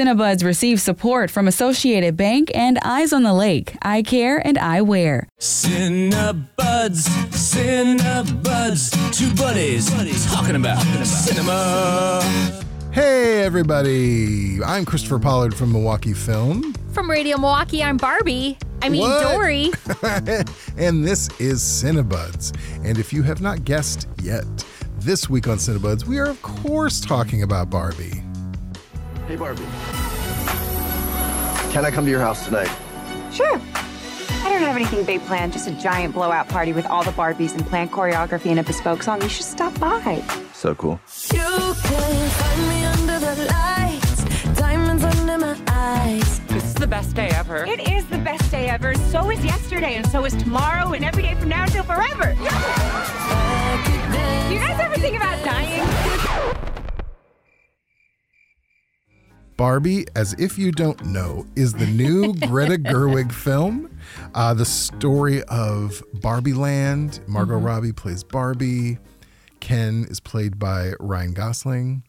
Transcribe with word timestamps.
Cinebuds 0.00 0.44
receives 0.44 0.82
support 0.82 1.30
from 1.30 1.48
Associated 1.48 2.18
Bank 2.18 2.52
and 2.54 2.78
Eyes 2.82 3.14
on 3.14 3.22
the 3.22 3.32
Lake, 3.32 3.72
Eyecare 3.82 4.42
and 4.44 4.58
I 4.58 4.82
Wear. 4.82 5.26
Cinebuds, 5.40 7.08
Cinebuds, 7.32 8.92
two 9.18 9.34
buddies, 9.42 9.90
buddies 9.90 10.26
talking 10.26 10.54
about 10.54 10.82
cinema. 11.06 12.20
Hey, 12.92 13.42
everybody. 13.42 14.62
I'm 14.62 14.84
Christopher 14.84 15.18
Pollard 15.18 15.54
from 15.54 15.72
Milwaukee 15.72 16.12
Film. 16.12 16.74
From 16.92 17.10
Radio 17.10 17.38
Milwaukee, 17.38 17.82
I'm 17.82 17.96
Barbie. 17.96 18.58
I 18.82 18.90
mean, 18.90 19.00
What? 19.00 19.32
Dory. 19.32 19.70
and 20.76 21.06
this 21.06 21.30
is 21.40 21.62
Cinebuds. 21.62 22.54
And 22.86 22.98
if 22.98 23.14
you 23.14 23.22
have 23.22 23.40
not 23.40 23.64
guessed 23.64 24.06
yet, 24.22 24.44
this 24.98 25.30
week 25.30 25.48
on 25.48 25.56
Cinebuds, 25.56 26.04
we 26.04 26.18
are, 26.18 26.28
of 26.28 26.42
course, 26.42 27.00
talking 27.00 27.42
about 27.42 27.70
Barbie. 27.70 28.25
Hey, 29.26 29.34
Barbie. 29.34 29.64
Can 31.72 31.84
I 31.84 31.90
come 31.90 32.04
to 32.04 32.10
your 32.10 32.20
house 32.20 32.44
tonight? 32.44 32.70
Sure. 33.32 33.60
I 34.44 34.48
don't 34.48 34.60
have 34.60 34.76
anything 34.76 35.04
big 35.04 35.20
planned, 35.22 35.52
just 35.52 35.66
a 35.66 35.72
giant 35.72 36.14
blowout 36.14 36.48
party 36.48 36.72
with 36.72 36.86
all 36.86 37.02
the 37.02 37.10
Barbies 37.10 37.52
and 37.52 37.66
planned 37.66 37.90
choreography 37.90 38.46
and 38.46 38.60
a 38.60 38.62
bespoke 38.62 39.02
song. 39.02 39.20
You 39.20 39.28
should 39.28 39.44
stop 39.44 39.76
by. 39.80 40.22
So 40.52 40.76
cool. 40.76 41.00
You 41.32 41.40
can 41.40 42.30
find 42.30 42.68
me 42.68 42.84
under 42.84 43.18
the 43.18 43.46
lights, 43.50 44.24
diamonds 44.54 45.02
under 45.02 45.38
my 45.38 45.58
eyes. 45.66 46.38
This 46.46 46.62
is 46.64 46.74
the 46.74 46.86
best 46.86 47.16
day 47.16 47.28
ever. 47.30 47.66
It 47.66 47.80
is 47.88 48.06
the 48.06 48.18
best 48.18 48.48
day 48.52 48.68
ever. 48.68 48.94
So 48.94 49.28
is 49.30 49.44
yesterday, 49.44 49.96
and 49.96 50.06
so 50.06 50.24
is 50.24 50.36
tomorrow, 50.36 50.92
and 50.92 51.04
every 51.04 51.24
day 51.24 51.34
from 51.34 51.48
now 51.48 51.64
until 51.64 51.82
forever. 51.82 52.34
Do 52.34 52.44
Barbie, 59.56 60.04
as 60.14 60.34
if 60.34 60.58
you 60.58 60.70
don't 60.70 61.02
know, 61.06 61.46
is 61.56 61.72
the 61.72 61.86
new 61.86 62.34
Greta 62.46 62.76
Gerwig 62.76 63.32
film. 63.32 63.98
Uh, 64.34 64.52
the 64.52 64.66
story 64.66 65.42
of 65.44 66.02
Barbie 66.12 66.52
Land. 66.52 67.20
Margot 67.26 67.56
Robbie 67.56 67.92
plays 67.92 68.22
Barbie. 68.22 68.98
Ken 69.60 70.06
is 70.10 70.20
played 70.20 70.58
by 70.58 70.92
Ryan 71.00 71.32
Gosling. 71.32 72.02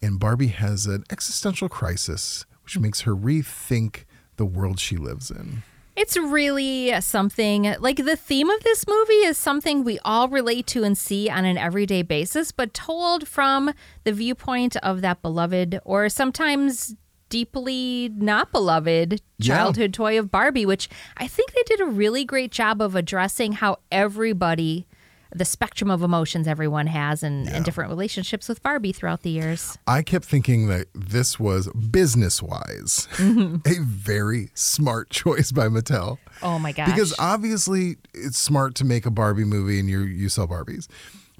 And 0.00 0.20
Barbie 0.20 0.48
has 0.48 0.86
an 0.86 1.02
existential 1.10 1.68
crisis, 1.68 2.46
which 2.62 2.78
makes 2.78 3.00
her 3.00 3.16
rethink 3.16 4.04
the 4.36 4.46
world 4.46 4.78
she 4.78 4.96
lives 4.96 5.30
in. 5.30 5.64
It's 6.02 6.16
really 6.16 7.00
something 7.00 7.76
like 7.78 8.04
the 8.04 8.16
theme 8.16 8.50
of 8.50 8.64
this 8.64 8.88
movie 8.88 9.22
is 9.24 9.38
something 9.38 9.84
we 9.84 10.00
all 10.04 10.28
relate 10.28 10.66
to 10.68 10.82
and 10.82 10.98
see 10.98 11.30
on 11.30 11.44
an 11.44 11.56
everyday 11.56 12.02
basis, 12.02 12.50
but 12.50 12.74
told 12.74 13.28
from 13.28 13.72
the 14.02 14.12
viewpoint 14.12 14.74
of 14.78 15.00
that 15.02 15.22
beloved 15.22 15.78
or 15.84 16.08
sometimes 16.08 16.96
deeply 17.28 18.10
not 18.16 18.50
beloved 18.50 19.20
Yeah. 19.38 19.56
childhood 19.58 19.94
toy 19.94 20.18
of 20.18 20.28
Barbie, 20.28 20.66
which 20.66 20.88
I 21.18 21.28
think 21.28 21.52
they 21.52 21.62
did 21.66 21.80
a 21.80 21.86
really 21.86 22.24
great 22.24 22.50
job 22.50 22.82
of 22.82 22.96
addressing 22.96 23.52
how 23.52 23.76
everybody, 23.92 24.88
the 25.34 25.44
spectrum 25.44 25.90
of 25.90 26.02
emotions 26.02 26.46
everyone 26.46 26.86
has 26.86 27.22
and, 27.22 27.48
and 27.48 27.64
different 27.64 27.90
relationships 27.90 28.48
with 28.48 28.62
Barbie 28.62 28.92
throughout 28.92 29.22
the 29.22 29.30
years. 29.30 29.78
I 29.86 30.02
kept 30.02 30.24
thinking 30.24 30.68
that 30.68 30.88
this 30.94 31.40
was 31.40 31.68
business 31.72 32.42
wise 32.42 33.08
mm-hmm. 33.12 33.56
a 33.66 33.84
very 33.84 34.50
smart 34.54 35.10
choice 35.10 35.52
by 35.52 35.68
Mattel. 35.68 36.18
Oh 36.42 36.58
my 36.58 36.72
gosh. 36.72 36.88
Because 36.88 37.14
obviously 37.18 37.96
it's 38.14 38.38
smart 38.38 38.74
to 38.76 38.84
make 38.84 39.06
a 39.06 39.10
Barbie 39.10 39.44
movie 39.44 39.78
and 39.78 39.88
you 39.88 40.00
you 40.00 40.28
sell 40.28 40.46
Barbies. 40.46 40.88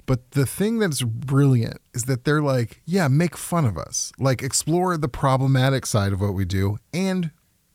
But 0.05 0.31
the 0.31 0.45
thing 0.45 0.79
that's 0.79 1.01
brilliant 1.01 1.79
is 1.93 2.05
that 2.05 2.25
they're 2.25 2.41
like, 2.41 2.81
yeah, 2.85 3.07
make 3.07 3.37
fun 3.37 3.65
of 3.65 3.77
us. 3.77 4.11
Like 4.19 4.43
explore 4.43 4.97
the 4.97 5.07
problematic 5.07 5.85
side 5.85 6.11
of 6.11 6.19
what 6.19 6.33
we 6.33 6.45
do 6.45 6.77
and 6.93 7.31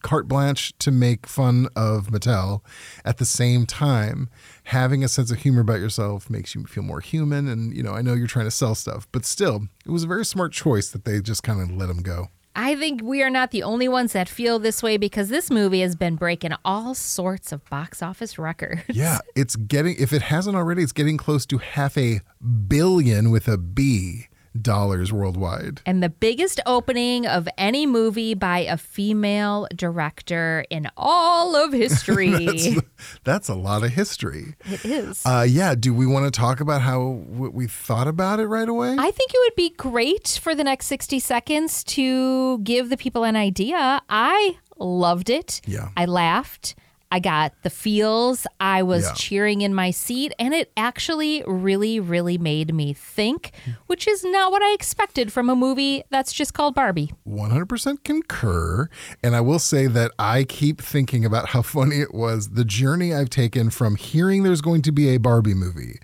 carte 0.08 0.26
blanche 0.26 0.72
to 0.78 0.90
make 0.90 1.26
fun 1.26 1.68
of 1.76 2.06
Mattel 2.06 2.62
at 3.04 3.18
the 3.18 3.26
same 3.26 3.66
time. 3.66 4.30
Having 4.64 5.04
a 5.04 5.08
sense 5.08 5.30
of 5.30 5.36
humor 5.36 5.60
about 5.60 5.80
yourself 5.80 6.30
makes 6.30 6.54
you 6.54 6.64
feel 6.64 6.82
more 6.82 7.00
human. 7.00 7.46
And, 7.46 7.76
you 7.76 7.82
know, 7.82 7.92
I 7.92 8.00
know 8.00 8.14
you're 8.14 8.26
trying 8.26 8.46
to 8.46 8.50
sell 8.50 8.74
stuff, 8.74 9.06
but 9.12 9.26
still, 9.26 9.68
it 9.84 9.90
was 9.90 10.04
a 10.04 10.06
very 10.06 10.24
smart 10.24 10.52
choice 10.52 10.88
that 10.92 11.04
they 11.04 11.20
just 11.20 11.42
kind 11.42 11.60
of 11.60 11.70
let 11.70 11.88
them 11.88 12.00
go. 12.00 12.28
I 12.56 12.74
think 12.74 13.02
we 13.04 13.22
are 13.22 13.28
not 13.28 13.50
the 13.50 13.62
only 13.62 13.86
ones 13.86 14.14
that 14.14 14.30
feel 14.30 14.58
this 14.58 14.82
way 14.82 14.96
because 14.96 15.28
this 15.28 15.50
movie 15.50 15.82
has 15.82 15.94
been 15.94 16.16
breaking 16.16 16.52
all 16.64 16.94
sorts 16.94 17.52
of 17.52 17.62
box 17.68 18.02
office 18.02 18.38
records. 18.38 18.80
Yeah, 18.88 19.18
it's 19.36 19.56
getting, 19.56 19.94
if 19.98 20.14
it 20.14 20.22
hasn't 20.22 20.56
already, 20.56 20.82
it's 20.82 20.92
getting 20.92 21.18
close 21.18 21.44
to 21.44 21.58
half 21.58 21.98
a 21.98 22.22
billion 22.66 23.30
with 23.30 23.46
a 23.46 23.58
B 23.58 24.27
dollars 24.62 25.12
worldwide. 25.12 25.80
And 25.86 26.02
the 26.02 26.08
biggest 26.08 26.60
opening 26.66 27.26
of 27.26 27.48
any 27.58 27.86
movie 27.86 28.34
by 28.34 28.60
a 28.60 28.76
female 28.76 29.66
director 29.74 30.64
in 30.70 30.88
all 30.96 31.56
of 31.56 31.72
history. 31.72 32.76
That's 33.24 33.48
a 33.48 33.54
lot 33.54 33.84
of 33.84 33.90
history. 33.90 34.54
it 34.66 34.84
is. 34.84 35.24
Uh, 35.24 35.46
yeah, 35.48 35.74
do 35.74 35.92
we 35.94 36.06
want 36.06 36.24
to 36.26 36.30
talk 36.30 36.60
about 36.60 36.82
how 36.82 37.00
what 37.02 37.54
we 37.54 37.66
thought 37.66 38.08
about 38.08 38.40
it 38.40 38.46
right 38.46 38.68
away? 38.68 38.96
I 38.98 39.10
think 39.10 39.30
it 39.34 39.38
would 39.44 39.56
be 39.56 39.70
great 39.70 40.38
for 40.42 40.54
the 40.54 40.64
next 40.64 40.86
60 40.86 41.18
seconds 41.18 41.84
to 41.84 42.58
give 42.58 42.90
the 42.90 42.96
people 42.96 43.24
an 43.24 43.36
idea. 43.36 44.02
I 44.08 44.58
loved 44.78 45.30
it. 45.30 45.60
Yeah. 45.66 45.90
I 45.96 46.04
laughed. 46.06 46.74
I 47.10 47.20
got 47.20 47.52
the 47.62 47.70
feels. 47.70 48.46
I 48.60 48.82
was 48.82 49.04
Yeah. 49.04 49.12
cheering 49.14 49.60
in 49.62 49.74
my 49.74 49.90
seat, 49.90 50.32
and 50.38 50.52
it 50.52 50.70
actually 50.76 51.42
really, 51.46 51.98
really 52.00 52.36
made 52.36 52.74
me 52.74 52.92
think, 52.92 53.52
which 53.86 54.06
is 54.06 54.24
not 54.24 54.52
what 54.52 54.62
I 54.62 54.72
expected 54.74 55.32
from 55.32 55.48
a 55.48 55.56
movie 55.56 56.02
that's 56.10 56.32
just 56.32 56.52
called 56.52 56.74
Barbie. 56.74 57.12
100% 57.26 58.04
concur. 58.04 58.88
And 59.22 59.34
I 59.34 59.40
will 59.40 59.58
say 59.58 59.86
that 59.86 60.12
I 60.18 60.44
keep 60.44 60.82
thinking 60.82 61.24
about 61.24 61.48
how 61.50 61.62
funny 61.78 61.96
it 62.00 62.12
was 62.14 62.50
the 62.50 62.64
journey 62.64 63.14
I've 63.14 63.30
taken 63.30 63.70
from 63.70 63.96
hearing 63.96 64.42
there's 64.42 64.60
going 64.60 64.82
to 64.82 64.92
be 64.92 65.08
a 65.08 65.16
Barbie 65.18 65.54
movie 65.54 65.98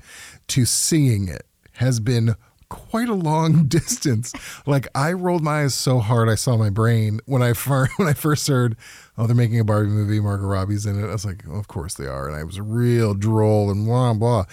to 0.48 0.64
seeing 0.64 1.28
it 1.28 1.46
has 1.78 2.00
been 2.00 2.34
quite 2.74 3.08
a 3.08 3.14
long 3.14 3.64
distance. 3.68 4.32
Like 4.66 4.86
I 4.94 5.12
rolled 5.12 5.42
my 5.42 5.62
eyes 5.62 5.74
so 5.74 5.98
hard 6.00 6.28
I 6.28 6.34
saw 6.34 6.56
my 6.56 6.70
brain 6.70 7.20
when 7.26 7.42
I 7.42 7.52
fir- 7.52 7.88
when 7.96 8.08
I 8.08 8.12
first 8.14 8.46
heard, 8.48 8.76
oh, 9.16 9.26
they're 9.26 9.36
making 9.36 9.60
a 9.60 9.64
Barbie 9.64 9.90
movie, 9.90 10.20
Margot 10.20 10.46
Robbie's 10.46 10.86
in 10.86 11.02
it. 11.02 11.08
I 11.08 11.12
was 11.12 11.24
like, 11.24 11.44
oh, 11.48 11.56
of 11.58 11.68
course 11.68 11.94
they 11.94 12.06
are. 12.06 12.28
And 12.28 12.36
I 12.36 12.44
was 12.44 12.60
real 12.60 13.14
droll 13.14 13.70
and 13.70 13.86
blah 13.86 14.12
blah. 14.14 14.44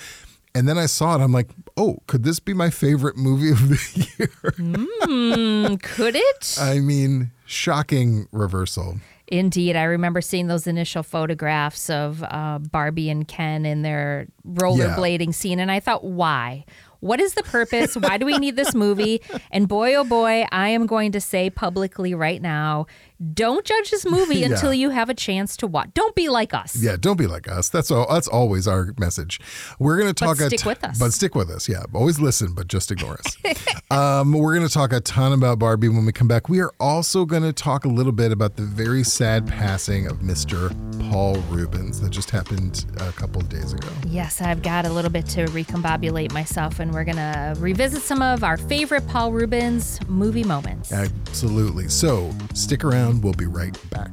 And 0.54 0.68
then 0.68 0.78
I 0.78 0.86
saw 0.86 1.16
it. 1.16 1.22
I'm 1.24 1.32
like, 1.32 1.50
oh, 1.78 2.00
could 2.08 2.24
this 2.24 2.40
be 2.42 2.54
my 2.54 2.70
favorite 2.70 3.16
movie 3.16 3.52
of 3.52 3.70
the 3.70 4.08
year? 4.20 5.78
Could 5.78 6.16
it? 6.18 6.58
I 6.60 6.80
mean, 6.80 7.32
shocking 7.46 8.28
reversal. 8.34 8.98
Indeed, 9.28 9.78
I 9.78 9.84
remember 9.84 10.20
seeing 10.20 10.48
those 10.48 10.68
initial 10.68 11.04
photographs 11.04 11.90
of 11.90 12.22
uh, 12.22 12.60
Barbie 12.60 13.10
and 13.10 13.26
Ken 13.26 13.66
in 13.66 13.82
their 13.82 14.28
rollerblading 14.46 15.34
scene, 15.34 15.62
and 15.62 15.72
I 15.72 15.80
thought, 15.80 16.04
why? 16.04 16.66
What 17.02 17.20
is 17.20 17.34
the 17.34 17.44
purpose? 17.44 17.96
Why 17.96 18.18
do 18.18 18.26
we 18.26 18.38
need 18.38 18.56
this 18.56 18.74
movie? 18.74 19.22
And 19.52 19.68
boy, 19.68 19.96
oh 19.96 20.04
boy, 20.04 20.46
I 20.52 20.70
am 20.70 20.86
going 20.86 21.12
to 21.12 21.20
say 21.22 21.50
publicly 21.50 22.14
right 22.14 22.42
now 22.42 22.86
don't 23.34 23.64
judge 23.66 23.92
this 23.92 24.06
movie 24.06 24.36
Yeah. 24.42 24.48
until 24.48 24.74
you 24.74 24.90
have 24.90 25.10
a 25.10 25.14
chance 25.14 25.56
to 25.58 25.68
watch. 25.68 25.90
Don't 25.94 26.16
be 26.16 26.30
like 26.30 26.54
us. 26.54 26.76
Yeah, 26.82 26.96
don't 27.00 27.18
be 27.18 27.28
like 27.28 27.48
us. 27.48 27.70
That's 27.70 27.92
all. 27.92 28.08
That's 28.12 28.28
always 28.28 28.68
our 28.68 28.94
message. 28.98 29.40
We're 29.80 29.98
going 29.98 30.12
to 30.12 30.14
talk. 30.14 30.40
a 30.40 30.48
stick 30.48 30.66
with 30.66 30.84
us. 30.84 30.98
But 30.98 31.14
stick 31.14 31.36
with 31.36 31.50
us. 31.50 31.70
Yeah, 31.70 31.84
always 31.94 32.20
listen, 32.20 32.54
but 32.54 32.68
just 32.68 32.92
ignore 32.92 33.20
us. 33.24 33.38
um, 33.92 34.34
we're 34.34 34.56
going 34.56 34.68
to 34.68 34.74
talk 34.74 34.92
a 34.92 35.02
ton 35.02 35.34
about 35.34 35.60
Barbie 35.60 35.90
when 35.90 36.06
we 36.06 36.12
come 36.12 36.28
back. 36.28 36.50
We 36.50 36.62
are 36.62 36.74
also 36.80 37.26
going 37.26 37.44
to 37.44 37.54
talk 37.54 37.86
a 37.86 37.90
little 37.90 38.12
bit 38.12 38.32
about 38.32 38.56
the 38.56 38.64
very 38.64 39.04
sad 39.04 39.48
passing 39.48 40.08
of 40.08 40.18
Mr. 40.20 40.72
Paul 41.12 41.36
Reubens 41.50 42.02
that 42.02 42.10
just 42.10 42.32
happened 42.32 42.86
a 42.98 43.12
couple 43.12 43.42
of 43.42 43.50
days 43.50 43.74
ago. 43.74 43.90
Yes, 44.08 44.42
I've 44.42 44.64
got 44.64 44.86
a 44.86 44.90
little 44.92 45.12
bit 45.12 45.28
to 45.28 45.46
recombobulate 45.46 46.32
myself, 46.34 46.80
and 46.80 46.91
we're 46.94 47.04
going 47.04 47.18
to 47.18 47.56
revisit 47.60 48.02
some 48.02 48.22
of 48.22 48.44
our 48.44 48.58
favorite 48.58 49.08
Paul 49.08 49.32
Reubens 49.32 50.00
movie 50.08 50.44
moments. 50.44 50.92
Absolutely. 50.92 51.88
So 51.88 52.32
stick 52.54 52.84
around. 52.84 53.24
We'll 53.24 53.34
be 53.34 53.46
right 53.46 53.78
back. 53.90 54.12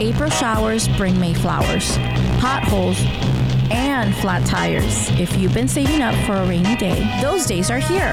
April 0.00 0.30
showers 0.30 0.88
bring 0.96 1.18
May 1.20 1.32
flowers, 1.34 1.96
potholes, 2.40 2.98
and 3.70 4.14
flat 4.16 4.44
tires. 4.46 5.08
If 5.18 5.36
you've 5.36 5.54
been 5.54 5.68
saving 5.68 6.02
up 6.02 6.14
for 6.26 6.34
a 6.34 6.46
rainy 6.46 6.76
day, 6.76 7.18
those 7.22 7.46
days 7.46 7.70
are 7.70 7.78
here. 7.78 8.12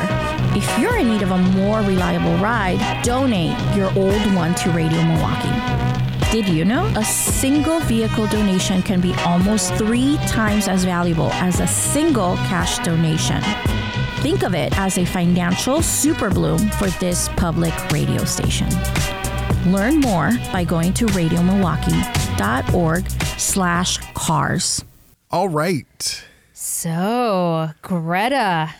If 0.55 0.79
you're 0.79 0.97
in 0.97 1.09
need 1.09 1.21
of 1.21 1.31
a 1.31 1.37
more 1.37 1.79
reliable 1.79 2.35
ride, 2.37 3.01
donate 3.03 3.57
your 3.75 3.87
old 3.97 4.35
one 4.35 4.53
to 4.55 4.69
Radio 4.71 5.03
Milwaukee. 5.03 5.88
Did 6.31 6.47
you 6.47 6.63
know 6.63 6.85
a 6.95 7.03
single 7.03 7.79
vehicle 7.79 8.27
donation 8.27 8.83
can 8.83 9.01
be 9.01 9.15
almost 9.25 9.73
three 9.73 10.15
times 10.27 10.67
as 10.67 10.85
valuable 10.85 11.31
as 11.33 11.59
a 11.59 11.65
single 11.65 12.35
cash 12.35 12.77
donation? 12.85 13.41
Think 14.21 14.43
of 14.43 14.53
it 14.53 14.77
as 14.77 14.99
a 14.99 15.05
financial 15.05 15.81
super 15.81 16.29
bloom 16.29 16.59
for 16.59 16.91
this 16.99 17.29
public 17.29 17.73
radio 17.91 18.23
station. 18.25 18.69
Learn 19.65 20.01
more 20.01 20.29
by 20.53 20.63
going 20.63 20.93
to 20.93 21.07
radiomilwaukee.org 21.07 23.09
slash 23.39 23.97
cars. 24.13 24.85
All 25.31 25.49
right. 25.49 26.25
So, 26.53 27.71
Greta. 27.81 28.75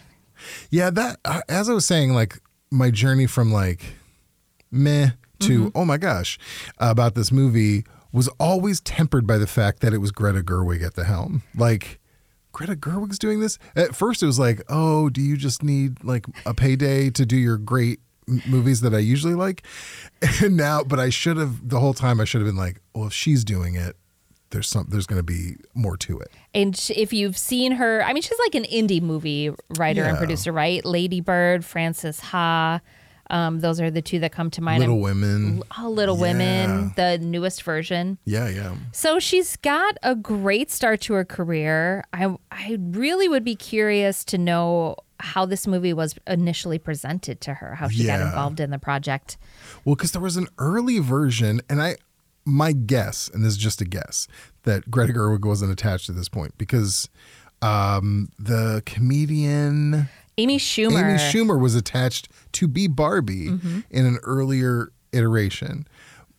Yeah, 0.69 0.92
that 0.92 1.18
uh, 1.25 1.42
as 1.50 1.68
I 1.68 1.74
was 1.74 1.88
saying, 1.88 2.13
like 2.13 2.38
my 2.69 2.92
journey 2.92 3.25
from 3.25 3.51
like 3.51 3.96
meh 4.72 5.13
to 5.39 5.65
mm-hmm. 5.65 5.77
oh 5.77 5.86
my 5.86 5.97
gosh 5.97 6.38
about 6.80 7.15
this 7.15 7.31
movie 7.31 7.83
was 8.12 8.27
always 8.39 8.81
tempered 8.81 9.27
by 9.27 9.38
the 9.38 9.47
fact 9.47 9.81
that 9.81 9.94
it 9.94 10.00
was 10.00 10.12
Greta 10.12 10.41
Gerwig 10.41 10.83
at 10.83 10.95
the 10.95 11.03
helm. 11.03 11.44
Like 11.56 12.00
Greta 12.51 12.75
Gerwig's 12.75 13.19
doing 13.19 13.39
this. 13.39 13.59
At 13.75 13.95
first, 13.95 14.24
it 14.24 14.25
was 14.25 14.39
like, 14.39 14.62
oh, 14.69 15.09
do 15.09 15.21
you 15.21 15.38
just 15.38 15.63
need 15.63 16.03
like 16.03 16.25
a 16.45 16.53
payday 16.53 17.09
to 17.12 17.25
do 17.25 17.38
your 17.38 17.57
great 17.57 18.00
movies 18.47 18.81
that 18.81 18.94
I 18.94 19.00
usually 19.00 19.36
like? 19.36 19.63
And 20.44 20.57
now, 20.57 20.83
but 20.83 21.00
I 21.00 21.09
should 21.09 21.38
have 21.38 21.69
the 21.69 21.80
whole 21.80 21.94
time. 21.94 22.19
I 22.19 22.25
should 22.25 22.41
have 22.41 22.47
been 22.47 22.57
like, 22.57 22.81
well, 22.94 23.07
if 23.07 23.13
she's 23.13 23.45
doing 23.45 23.75
it, 23.75 23.95
there's 24.50 24.68
some. 24.68 24.88
There's 24.89 25.06
going 25.06 25.19
to 25.19 25.24
be 25.24 25.56
more 25.74 25.95
to 25.97 26.19
it. 26.19 26.30
And 26.53 26.77
if 26.94 27.13
you've 27.13 27.38
seen 27.38 27.74
her, 27.74 28.03
I 28.03 28.12
mean, 28.12 28.21
she's 28.21 28.39
like 28.39 28.56
an 28.56 28.65
indie 28.65 29.01
movie 29.01 29.51
writer 29.77 30.03
and 30.03 30.18
producer, 30.18 30.51
right? 30.51 30.83
Lady 30.83 31.21
Bird, 31.21 31.63
Frances 31.63 32.19
Ha. 32.19 32.81
Um, 33.30 33.60
those 33.60 33.80
are 33.80 33.92
the 33.92 34.02
two 34.02 34.20
that 34.20 34.31
come 34.31 34.50
to 34.52 34.62
mind. 34.62 34.80
Little 34.80 34.96
I'm- 34.96 35.04
Women. 35.04 35.64
Oh, 35.78 35.90
Little 35.90 36.18
Women, 36.18 36.94
the 36.96 37.18
newest 37.20 37.64
version. 37.64 38.18
Yeah, 38.26 38.50
yeah. 38.50 38.76
So 38.92 39.20
she's 39.20 39.56
got 39.58 39.98
a 40.04 40.16
great 40.16 40.72
start 40.72 41.02
to 41.02 41.14
her 41.14 41.26
career. 41.26 42.04
I 42.14 42.36
I 42.52 42.78
really 42.80 43.28
would 43.28 43.44
be 43.44 43.56
curious 43.56 44.24
to 44.26 44.38
know 44.38 44.96
how 45.22 45.46
this 45.46 45.68
movie 45.68 45.94
was 45.94 46.16
initially 46.28 46.80
presented 46.80 47.42
to 47.42 47.56
her, 47.56 47.76
how 47.76 47.90
she 47.90 48.06
got 48.06 48.22
involved 48.22 48.60
in 48.60 48.70
the 48.72 48.80
project. 48.80 49.38
Well, 49.84 49.96
because 49.96 50.14
there 50.14 50.22
was 50.22 50.38
an 50.38 50.48
early 50.58 51.00
version, 51.00 51.62
and 51.70 51.82
I, 51.82 51.98
my 52.46 52.72
guess, 52.72 53.30
and 53.34 53.44
this 53.44 53.52
is 53.52 53.58
just 53.58 53.82
a 53.82 53.86
guess, 53.86 54.28
that 54.64 54.90
Greta 54.90 55.12
Gerwig 55.14 55.46
wasn't 55.46 55.72
attached 55.72 56.10
at 56.10 56.16
this 56.16 56.30
point 56.30 56.58
because 56.58 57.10
um, 57.62 58.30
the 58.40 58.82
comedian 58.86 60.08
Amy 60.39 60.57
Schumer. 60.57 61.00
Amy 61.00 61.19
Schumer 61.19 61.59
was 61.59 61.75
attached 61.75 62.30
to 62.53 62.68
be 62.68 62.88
Barbie 62.88 63.47
mm-hmm. 63.47 63.81
in 63.89 64.06
an 64.06 64.18
earlier 64.24 64.91
iteration, 65.12 65.88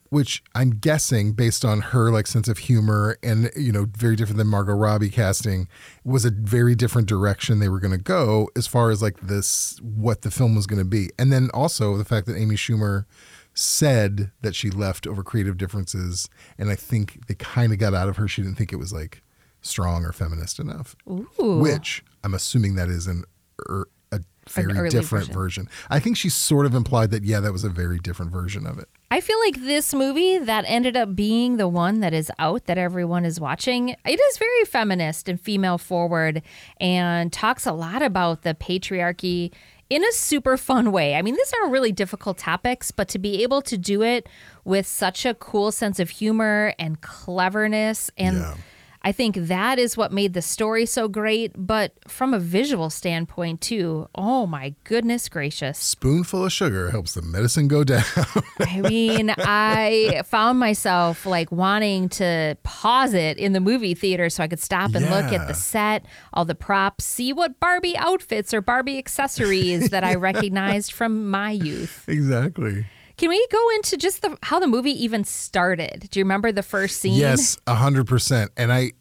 which 0.09 0.43
I'm 0.55 0.71
guessing, 0.71 1.33
based 1.33 1.63
on 1.63 1.81
her 1.81 2.11
like 2.11 2.27
sense 2.27 2.47
of 2.47 2.57
humor 2.57 3.17
and 3.21 3.51
you 3.55 3.71
know, 3.71 3.87
very 3.97 4.15
different 4.15 4.37
than 4.37 4.47
Margot 4.47 4.73
Robbie 4.73 5.09
casting, 5.09 5.67
was 6.03 6.25
a 6.25 6.31
very 6.31 6.75
different 6.75 7.07
direction 7.07 7.59
they 7.59 7.69
were 7.69 7.79
going 7.79 7.97
to 7.97 8.03
go 8.03 8.49
as 8.55 8.67
far 8.67 8.89
as 8.89 9.01
like 9.01 9.19
this 9.21 9.79
what 9.81 10.21
the 10.23 10.31
film 10.31 10.55
was 10.55 10.65
going 10.65 10.79
to 10.79 10.85
be, 10.85 11.09
and 11.19 11.31
then 11.31 11.49
also 11.53 11.95
the 11.95 12.05
fact 12.05 12.27
that 12.27 12.37
Amy 12.37 12.55
Schumer 12.55 13.05
said 13.53 14.31
that 14.41 14.55
she 14.55 14.69
left 14.69 15.05
over 15.05 15.23
creative 15.23 15.57
differences, 15.57 16.29
and 16.57 16.69
I 16.69 16.75
think 16.75 17.27
they 17.27 17.35
kind 17.35 17.71
of 17.71 17.79
got 17.79 17.93
out 17.93 18.09
of 18.09 18.17
her. 18.17 18.27
She 18.27 18.41
didn't 18.41 18.57
think 18.57 18.73
it 18.73 18.77
was 18.77 18.91
like 18.91 19.21
strong 19.61 20.03
or 20.05 20.11
feminist 20.11 20.59
enough, 20.59 20.95
Ooh. 21.07 21.59
which 21.59 22.03
I'm 22.23 22.33
assuming 22.33 22.75
that 22.75 22.89
is 22.89 23.07
an 23.07 23.23
er, 23.69 23.87
a 24.11 24.19
very 24.49 24.89
different 24.89 25.27
version. 25.27 25.33
version. 25.33 25.69
I 25.89 25.99
think 25.99 26.17
she 26.17 26.29
sort 26.29 26.65
of 26.65 26.73
implied 26.73 27.11
that 27.11 27.23
yeah, 27.23 27.39
that 27.39 27.51
was 27.51 27.63
a 27.63 27.69
very 27.69 27.99
different 27.99 28.31
version 28.31 28.65
of 28.65 28.79
it. 28.79 28.89
I 29.09 29.21
feel 29.21 29.39
like 29.39 29.61
this 29.61 29.93
movie 29.93 30.37
that 30.37 30.65
ended 30.67 30.97
up 30.97 31.15
being 31.15 31.57
the 31.57 31.67
one 31.67 31.99
that 31.99 32.13
is 32.13 32.31
out 32.39 32.65
that 32.65 32.77
everyone 32.77 33.25
is 33.25 33.39
watching, 33.39 33.89
it 33.89 34.19
is 34.19 34.37
very 34.37 34.65
feminist 34.65 35.29
and 35.29 35.39
female 35.39 35.77
forward 35.77 36.41
and 36.79 37.31
talks 37.31 37.65
a 37.65 37.73
lot 37.73 38.01
about 38.01 38.43
the 38.43 38.53
patriarchy 38.53 39.51
in 39.89 40.03
a 40.05 40.11
super 40.13 40.55
fun 40.55 40.93
way. 40.93 41.15
I 41.15 41.21
mean, 41.21 41.35
these 41.35 41.53
are 41.61 41.69
really 41.69 41.91
difficult 41.91 42.37
topics, 42.37 42.91
but 42.91 43.09
to 43.09 43.19
be 43.19 43.43
able 43.43 43.61
to 43.63 43.77
do 43.77 44.01
it 44.01 44.27
with 44.63 44.87
such 44.87 45.25
a 45.25 45.33
cool 45.33 45.71
sense 45.71 45.99
of 45.99 46.09
humor 46.09 46.73
and 46.79 47.01
cleverness 47.01 48.09
and 48.17 48.37
Yeah. 48.37 48.55
I 49.03 49.11
think 49.11 49.35
that 49.35 49.79
is 49.79 49.97
what 49.97 50.11
made 50.11 50.33
the 50.33 50.41
story 50.43 50.85
so 50.85 51.07
great, 51.07 51.53
but 51.55 51.93
from 52.07 52.33
a 52.33 52.39
visual 52.39 52.89
standpoint 52.91 53.61
too. 53.61 54.07
Oh 54.13 54.45
my 54.45 54.75
goodness 54.83 55.27
gracious. 55.27 55.79
Spoonful 55.79 56.45
of 56.45 56.53
sugar 56.53 56.91
helps 56.91 57.15
the 57.15 57.23
medicine 57.23 57.67
go 57.67 57.83
down. 57.83 58.03
I 58.59 58.81
mean, 58.81 59.33
I 59.37 60.21
found 60.27 60.59
myself 60.59 61.25
like 61.25 61.51
wanting 61.51 62.09
to 62.09 62.57
pause 62.61 63.15
it 63.15 63.37
in 63.37 63.53
the 63.53 63.59
movie 63.59 63.95
theater 63.95 64.29
so 64.29 64.43
I 64.43 64.47
could 64.47 64.61
stop 64.61 64.93
and 64.93 65.09
look 65.09 65.33
at 65.33 65.47
the 65.47 65.53
set, 65.53 66.05
all 66.33 66.45
the 66.45 66.55
props, 66.55 67.03
see 67.03 67.33
what 67.33 67.59
Barbie 67.59 67.97
outfits 67.97 68.53
or 68.53 68.61
Barbie 68.61 68.99
accessories 68.99 69.89
that 69.89 70.03
I 70.03 70.15
recognized 70.21 70.91
from 70.91 71.29
my 71.29 71.51
youth. 71.51 72.05
exactly. 72.07 72.85
Can 73.21 73.29
we 73.29 73.45
go 73.51 73.69
into 73.75 73.97
just 73.97 74.23
the 74.23 74.35
how 74.41 74.59
the 74.59 74.65
movie 74.65 75.03
even 75.03 75.23
started? 75.23 76.07
Do 76.09 76.19
you 76.19 76.25
remember 76.25 76.51
the 76.51 76.63
first 76.63 76.99
scene? 77.01 77.13
Yes, 77.13 77.55
a 77.67 77.75
hundred 77.75 78.07
percent. 78.07 78.49
And 78.57 78.73
I, 78.73 78.93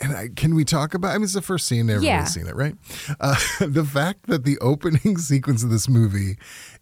and 0.00 0.16
I, 0.16 0.30
can 0.34 0.56
we 0.56 0.64
talk 0.64 0.94
about? 0.94 1.10
I 1.12 1.14
mean, 1.14 1.22
it's 1.22 1.34
the 1.34 1.42
first 1.42 1.68
scene. 1.68 1.82
Everybody's 1.88 2.04
Yeah. 2.08 2.24
seen 2.24 2.48
it, 2.48 2.56
right? 2.56 2.74
Uh, 3.20 3.36
the 3.64 3.84
fact 3.84 4.26
that 4.26 4.42
the 4.42 4.58
opening 4.58 5.16
sequence 5.18 5.62
of 5.62 5.70
this 5.70 5.88
movie 5.88 6.38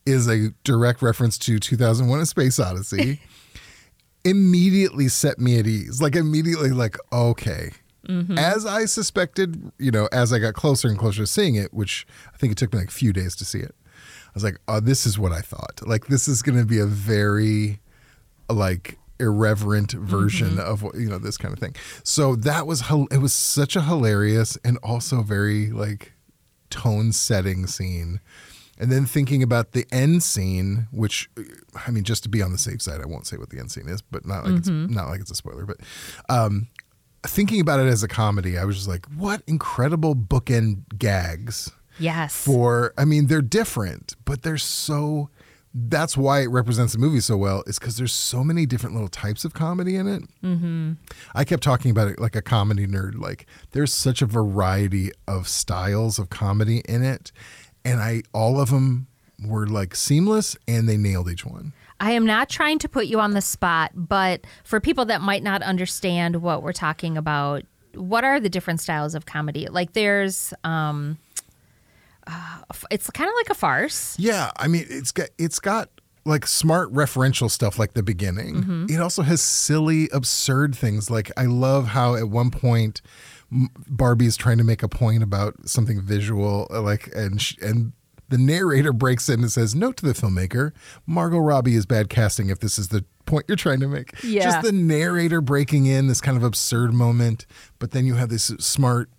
is 0.07 0.27
a 0.27 0.55
direct 0.65 1.03
reference 1.03 1.37
to 1.41 1.59
2001: 1.59 2.19
A 2.19 2.25
Space 2.25 2.59
Odyssey 2.59 3.21
immediately 4.25 5.09
set 5.09 5.39
me 5.39 5.59
at 5.59 5.67
ease. 5.67 6.01
Like 6.01 6.17
immediately, 6.17 6.71
like 6.71 6.97
okay. 7.13 7.73
As 8.39 8.67
I 8.67 8.87
suspected, 8.87 9.71
you 9.79 9.91
know, 9.93 10.09
as 10.11 10.33
I 10.33 10.39
got 10.41 10.55
closer 10.55 10.89
and 10.89 10.99
closer 10.99 11.19
to 11.19 11.27
seeing 11.29 11.55
it, 11.55 11.73
which 11.73 12.07
I 12.35 12.39
think 12.39 12.51
it 12.53 12.59
took 12.59 12.73
me 12.73 12.81
like 12.81 12.89
a 12.89 12.91
few 12.93 13.13
days 13.13 13.37
to 13.37 13.45
see 13.45 13.61
it, 13.61 13.73
was 14.35 14.45
like, 14.45 14.59
oh, 14.69 14.81
this 14.81 15.07
is 15.07 15.19
what 15.19 15.33
I 15.33 15.41
thought. 15.41 15.81
Like, 15.87 16.07
this 16.07 16.29
is 16.29 16.43
going 16.43 16.59
to 16.59 16.65
be 16.65 16.79
a 16.79 16.87
very, 16.87 17.81
like, 18.49 18.99
irreverent 19.19 19.95
mm-hmm. 19.95 20.07
version 20.07 20.59
of 20.59 20.83
what, 20.83 20.95
you 20.95 21.09
know, 21.09 21.19
this 21.19 21.37
kind 21.37 21.53
of 21.53 21.61
thing. 21.61 21.75
So 22.05 22.37
that 22.37 22.67
was, 22.67 22.83
it 23.11 23.19
was 23.19 23.33
such 23.33 23.77
a 23.77 23.83
hilarious 23.83 24.57
and 24.65 24.79
also 24.83 25.23
very, 25.23 25.71
like, 25.71 26.13
tone 26.71 27.13
setting 27.13 27.67
scene. 27.67 28.21
And 28.79 28.91
then 28.91 29.05
thinking 29.05 29.43
about 29.43 29.73
the 29.73 29.87
end 29.93 30.23
scene, 30.23 30.89
which 30.91 31.29
I 31.87 31.91
mean, 31.91 32.03
just 32.03 32.23
to 32.23 32.31
be 32.31 32.41
on 32.41 32.51
the 32.53 32.57
safe 32.57 32.81
side, 32.81 33.03
I 33.03 33.05
won't 33.05 33.27
say 33.27 33.37
what 33.37 33.51
the 33.51 33.59
end 33.59 33.71
scene 33.71 33.89
is, 33.91 34.01
but 34.01 34.25
not 34.25 34.47
like 34.47 34.55
it's 34.55 34.71
mm-hmm. 34.71 34.95
not 34.95 35.09
like 35.09 35.21
it's 35.21 35.31
a 35.31 35.35
spoiler. 35.35 35.67
But 35.67 35.81
um, 36.31 36.69
thinking 37.27 37.61
about 37.61 37.81
it 37.81 37.89
as 37.89 38.03
a 38.03 38.09
comedy, 38.09 38.57
I 38.57 38.65
was 38.65 38.77
just 38.77 38.89
like, 38.89 39.05
what 39.15 39.43
incredible 39.47 40.17
bookend 40.17 40.97
gags 40.97 41.71
Yes. 42.01 42.35
for 42.35 42.93
I 42.99 43.05
mean, 43.05 43.27
they're 43.27 43.43
different, 43.43 44.17
but 44.25 44.43
they're 44.43 44.59
so 44.59 45.31
that's 45.73 46.17
why 46.17 46.41
it 46.41 46.49
represents 46.49 46.95
the 46.95 46.99
movie 46.99 47.21
so 47.21 47.37
well, 47.37 47.63
is 47.67 47.79
because 47.79 47.97
there's 47.97 48.13
so 48.13 48.43
many 48.43 48.67
different 48.67 48.95
little 48.95 49.09
types 49.09 49.45
of 49.45 49.55
comedy 49.55 49.95
in 49.97 50.09
it. 50.09 50.23
Mm-hmm. 50.43 50.93
I 51.35 51.45
kept 51.45 51.63
talking 51.63 51.91
about 51.91 52.09
it 52.09 52.19
like 52.19 52.35
a 52.35 52.43
comedy 52.43 52.87
nerd. 52.87 53.19
Like 53.19 53.47
there's 53.71 53.93
such 53.93 54.21
a 54.21 54.27
variety 54.27 55.13
of 55.29 55.47
styles 55.47 56.19
of 56.19 56.29
comedy 56.31 56.83
in 56.89 57.03
it, 57.03 57.31
and 57.85 58.01
I 58.01 58.23
all 58.33 58.61
of 58.61 58.71
them 58.71 59.07
were 59.45 59.67
like 59.67 59.95
seamless, 59.95 60.57
and 60.67 60.89
they 60.89 60.97
nailed 60.97 61.31
each 61.31 61.47
one. 61.47 61.73
I 62.01 62.13
am 62.13 62.25
not 62.25 62.49
trying 62.49 62.79
to 62.81 62.89
put 62.89 63.07
you 63.07 63.21
on 63.21 63.33
the 63.33 63.43
spot, 63.43 63.93
but 63.95 64.41
for 64.65 64.81
people 64.81 65.05
that 65.07 65.21
might 65.21 65.43
not 65.43 65.63
understand 65.63 66.37
what 66.37 66.63
we're 66.63 66.73
talking 66.73 67.19
about, 67.19 67.65
what 67.95 68.25
are 68.25 68.41
the 68.41 68.49
different 68.49 68.81
styles 68.81 69.15
of 69.15 69.27
comedy? 69.27 69.69
Like 69.69 69.93
there's 69.93 70.53
um 70.65 71.19
uh, 72.27 72.59
it's 72.91 73.09
kind 73.11 73.29
of 73.29 73.35
like 73.37 73.51
a 73.51 73.55
farce. 73.55 74.17
Yeah, 74.19 74.51
I 74.59 74.69
mean, 74.69 74.87
it's 74.89 75.13
got 75.13 75.29
it's 75.39 75.59
got 75.59 75.89
like 76.25 76.47
smart 76.47 76.93
referential 76.93 77.51
stuff 77.51 77.79
like 77.79 77.95
the 77.95 78.03
beginning. 78.03 78.87
It 78.91 79.01
also 79.01 79.23
has 79.23 79.41
silly, 79.41 80.09
absurd 80.13 80.77
things. 80.77 81.11
Like 81.11 81.31
I 81.37 81.47
love 81.47 81.89
how 81.89 82.15
at 82.15 82.29
one 82.29 82.51
point 82.51 83.01
Barbie's 83.89 84.37
trying 84.37 84.59
to 84.59 84.65
make 84.65 84.83
a 84.83 84.89
point 84.89 85.23
about 85.23 85.69
something 85.69 86.01
visual, 86.01 86.69
uh, 86.71 86.83
like 86.83 87.09
and 87.15 87.41
sh- 87.41 87.57
and 87.61 87.93
the 88.29 88.39
narrator 88.39 88.93
breaks 88.93 89.29
in 89.29 89.41
and 89.41 89.51
says, 89.51 89.75
"Note 89.75 89.97
to 89.99 90.07
the 90.07 90.13
filmmaker: 90.13 90.73
Margot 91.07 91.39
Robbie 91.39 91.75
is 91.75 91.85
bad 91.87 92.09
casting. 92.09 92.49
If 92.49 92.61
this 92.61 92.79
is 92.79 92.89
the 92.89 93.05
point 93.27 93.47
you're 93.49 93.57
trying 93.57 93.81
to 93.81 93.89
make." 93.89 94.13
Yeah. 94.23 94.45
Just 94.45 94.63
the 94.63 94.73
narrator 94.73 95.41
breaking 95.41 95.87
in 95.87 96.07
this 96.07 96.21
kind 96.21 96.37
of 96.37 96.45
absurd 96.45 96.93
moment, 96.95 97.47
but 97.81 97.91
then 97.91 98.07
you 98.07 98.15
have 98.15 98.29
this 98.29 98.45
smart 98.59 99.11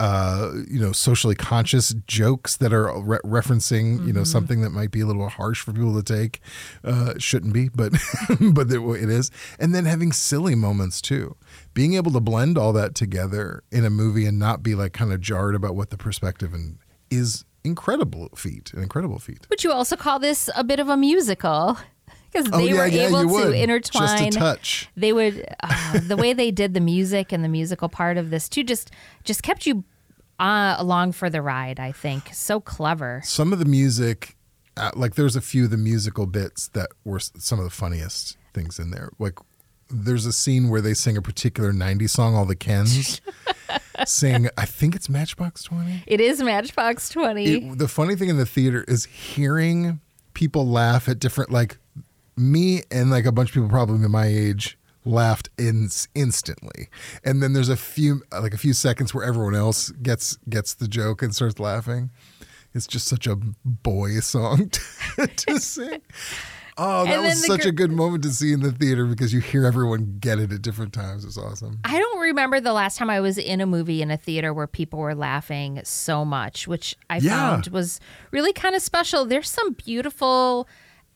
uh, 0.00 0.52
you 0.68 0.80
know, 0.80 0.92
socially 0.92 1.34
conscious 1.34 1.94
jokes 2.06 2.56
that 2.56 2.72
are 2.72 3.00
re- 3.00 3.18
referencing, 3.24 4.04
you 4.06 4.12
know, 4.12 4.24
something 4.24 4.60
that 4.60 4.70
might 4.70 4.90
be 4.90 5.00
a 5.00 5.06
little 5.06 5.28
harsh 5.28 5.60
for 5.60 5.72
people 5.72 5.94
to 5.94 6.02
take. 6.02 6.40
Uh, 6.82 7.14
shouldn't 7.18 7.52
be, 7.52 7.68
but 7.68 7.92
but 8.52 8.70
it 8.70 8.80
it 8.80 9.10
is. 9.10 9.30
And 9.58 9.74
then 9.74 9.84
having 9.84 10.12
silly 10.12 10.54
moments 10.54 11.00
too. 11.00 11.36
Being 11.74 11.94
able 11.94 12.10
to 12.12 12.20
blend 12.20 12.58
all 12.58 12.72
that 12.72 12.94
together 12.94 13.62
in 13.70 13.84
a 13.84 13.90
movie 13.90 14.26
and 14.26 14.38
not 14.38 14.62
be 14.62 14.74
like 14.74 14.92
kind 14.92 15.12
of 15.12 15.20
jarred 15.20 15.54
about 15.54 15.76
what 15.76 15.90
the 15.90 15.96
perspective 15.96 16.52
and 16.52 16.78
is 17.10 17.44
incredible 17.62 18.28
feat, 18.36 18.72
an 18.74 18.82
incredible 18.82 19.18
feat. 19.18 19.46
Would 19.48 19.64
you 19.64 19.72
also 19.72 19.96
call 19.96 20.18
this 20.18 20.50
a 20.56 20.64
bit 20.64 20.80
of 20.80 20.88
a 20.88 20.96
musical? 20.96 21.78
Because 22.34 22.50
Oh, 22.52 22.58
they 22.58 22.70
yeah, 22.70 22.74
were 22.74 22.86
yeah, 22.88 23.06
able 23.06 23.22
you 23.22 23.28
to 23.28 23.32
would. 23.32 23.54
intertwine. 23.54 24.08
Just 24.32 24.36
a 24.36 24.38
touch. 24.40 24.88
They 24.96 25.12
would 25.12 25.46
uh, 25.62 26.00
the 26.00 26.16
way 26.16 26.32
they 26.32 26.50
did 26.50 26.74
the 26.74 26.80
music 26.80 27.30
and 27.32 27.44
the 27.44 27.48
musical 27.48 27.88
part 27.88 28.16
of 28.18 28.30
this 28.30 28.48
too 28.48 28.64
just 28.64 28.90
just 29.22 29.42
kept 29.44 29.66
you 29.66 29.84
uh, 30.40 30.74
along 30.78 31.12
for 31.12 31.30
the 31.30 31.40
ride. 31.40 31.78
I 31.78 31.92
think 31.92 32.34
so 32.34 32.58
clever. 32.60 33.22
Some 33.24 33.52
of 33.52 33.60
the 33.60 33.64
music, 33.64 34.36
uh, 34.76 34.90
like 34.96 35.14
there's 35.14 35.36
a 35.36 35.40
few 35.40 35.64
of 35.66 35.70
the 35.70 35.76
musical 35.76 36.26
bits 36.26 36.66
that 36.68 36.90
were 37.04 37.20
some 37.20 37.60
of 37.60 37.64
the 37.64 37.70
funniest 37.70 38.36
things 38.52 38.80
in 38.80 38.90
there. 38.90 39.10
Like 39.20 39.38
there's 39.88 40.26
a 40.26 40.32
scene 40.32 40.68
where 40.70 40.80
they 40.80 40.94
sing 40.94 41.16
a 41.16 41.22
particular 41.22 41.72
90s 41.72 42.10
song, 42.10 42.34
all 42.34 42.46
the 42.46 42.56
Kens 42.56 43.20
sing, 44.06 44.48
I 44.58 44.64
think 44.64 44.96
it's 44.96 45.08
Matchbox 45.08 45.62
20. 45.64 46.02
It 46.06 46.20
is 46.20 46.42
Matchbox 46.42 47.10
Twenty. 47.10 47.68
It, 47.68 47.78
the 47.78 47.86
funny 47.86 48.16
thing 48.16 48.28
in 48.28 48.36
the 48.38 48.46
theater 48.46 48.84
is 48.88 49.04
hearing 49.04 50.00
people 50.32 50.66
laugh 50.66 51.08
at 51.08 51.18
different, 51.20 51.52
like, 51.52 51.78
me 52.36 52.82
and 52.90 53.10
like 53.10 53.24
a 53.26 53.32
bunch 53.32 53.50
of 53.50 53.54
people 53.54 53.68
probably 53.68 54.08
my 54.08 54.26
age 54.26 54.78
laughed 55.04 55.50
in, 55.58 55.88
instantly. 56.14 56.88
And 57.24 57.42
then 57.42 57.52
there's 57.52 57.68
a 57.68 57.76
few 57.76 58.22
like 58.32 58.54
a 58.54 58.58
few 58.58 58.72
seconds 58.72 59.12
where 59.14 59.24
everyone 59.24 59.54
else 59.54 59.90
gets 60.02 60.36
gets 60.48 60.74
the 60.74 60.88
joke 60.88 61.22
and 61.22 61.34
starts 61.34 61.58
laughing. 61.58 62.10
It's 62.72 62.86
just 62.86 63.06
such 63.06 63.26
a 63.26 63.36
boy 63.64 64.18
song 64.20 64.70
to, 64.70 65.26
to 65.36 65.60
sing. 65.60 66.00
Oh 66.76 67.04
that 67.04 67.22
was 67.22 67.46
such 67.46 67.62
gr- 67.62 67.68
a 67.68 67.72
good 67.72 67.92
moment 67.92 68.24
to 68.24 68.30
see 68.30 68.52
in 68.52 68.58
the 68.58 68.72
theater 68.72 69.06
because 69.06 69.32
you 69.32 69.38
hear 69.40 69.64
everyone 69.64 70.16
get 70.18 70.40
it 70.40 70.50
at 70.50 70.60
different 70.62 70.92
times. 70.92 71.24
It's 71.24 71.38
awesome. 71.38 71.78
I 71.84 71.96
don't 72.00 72.18
remember 72.20 72.58
the 72.58 72.72
last 72.72 72.98
time 72.98 73.10
I 73.10 73.20
was 73.20 73.38
in 73.38 73.60
a 73.60 73.66
movie 73.66 74.02
in 74.02 74.10
a 74.10 74.16
theater 74.16 74.52
where 74.52 74.66
people 74.66 74.98
were 74.98 75.14
laughing 75.14 75.80
so 75.84 76.24
much, 76.24 76.66
which 76.66 76.96
I 77.08 77.18
Yeah. 77.18 77.30
found 77.38 77.68
was 77.68 78.00
really 78.32 78.52
kind 78.52 78.74
of 78.74 78.82
special. 78.82 79.24
There's 79.24 79.48
some 79.48 79.74
beautiful 79.74 80.66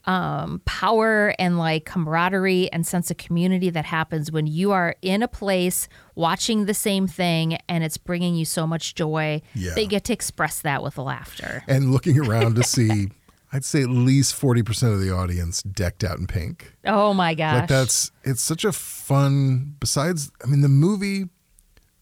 um, 0.08 0.62
power 0.64 1.34
and 1.38 1.58
like 1.58 1.84
camaraderie 1.84 2.72
and 2.72 2.86
sense 2.86 3.10
of 3.10 3.18
community 3.18 3.68
that 3.70 3.84
happens 3.84 4.32
when 4.32 4.46
you 4.46 4.72
are 4.72 4.96
in 5.02 5.22
a 5.22 5.28
place 5.28 5.86
watching 6.14 6.64
the 6.64 6.72
same 6.74 7.06
thing 7.06 7.58
and 7.68 7.84
it's 7.84 7.98
bringing 7.98 8.34
you 8.34 8.44
so 8.46 8.66
much 8.66 8.94
joy 8.94 9.42
Yeah. 9.54 9.74
that 9.74 9.82
you 9.82 9.88
get 9.88 10.04
to 10.04 10.12
express 10.14 10.62
that 10.62 10.82
with 10.82 10.96
laughter. 10.96 11.62
and 11.68 11.92
looking 11.92 12.18
around 12.18 12.56
to 12.56 12.62
see 12.64 13.10
i'd 13.52 13.64
say 13.64 13.82
at 13.82 13.88
least 13.90 14.34
40% 14.40 14.92
of 14.94 15.00
the 15.00 15.10
audience 15.14 15.62
decked 15.62 16.02
out 16.04 16.18
in 16.18 16.26
pink 16.26 16.72
Oh 16.86 17.12
my 17.12 17.34
gosh. 17.34 17.60
Like 17.60 17.68
that's 17.68 18.10
it's 18.24 18.40
such 18.42 18.64
a 18.64 18.72
fun. 18.72 19.74
Besides, 19.78 20.30
I 20.42 20.46
mean, 20.46 20.62
the 20.62 20.68
movie 20.70 21.28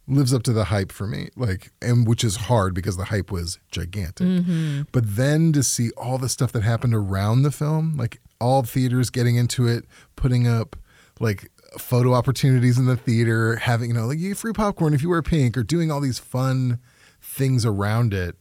lives 0.09 0.33
up 0.33 0.43
to 0.45 0.53
the 0.53 0.65
hype 0.65 0.93
for 0.93 1.07
me. 1.07 1.29
Like, 1.37 1.73
and 1.83 2.07
which 2.07 2.25
is 2.25 2.37
hard 2.37 2.75
because 2.75 2.97
the 2.97 3.07
hype 3.07 3.31
was 3.31 3.59
gigantic. 3.71 4.27
Mm-hmm. 4.27 4.83
But 4.93 5.17
then 5.17 5.53
to 5.53 5.63
see 5.63 5.91
all 5.97 6.19
the 6.19 6.29
stuff 6.29 6.53
that 6.53 6.63
happened 6.63 6.95
around 6.95 7.43
the 7.43 7.51
film, 7.51 7.97
like 7.97 8.21
all 8.41 8.63
theaters 8.63 9.11
getting 9.11 9.37
into 9.37 9.67
it, 9.67 9.85
putting 10.15 10.47
up 10.47 10.77
like 11.19 11.51
photo 11.79 12.13
opportunities 12.15 12.79
in 12.79 12.87
the 12.87 12.97
theater, 12.97 13.57
having 13.57 13.91
you 13.91 13.95
know 13.95 14.07
like 14.07 14.19
you 14.19 14.31
get 14.31 14.39
free 14.39 14.53
popcorn 14.53 14.95
if 14.95 15.03
you 15.03 15.09
wear 15.09 15.23
pink, 15.23 15.57
or 15.57 15.63
doing 15.63 15.91
all 15.91 16.01
these 16.01 16.19
fun 16.19 16.79
things 17.21 17.67
around 17.67 18.15
it 18.15 18.37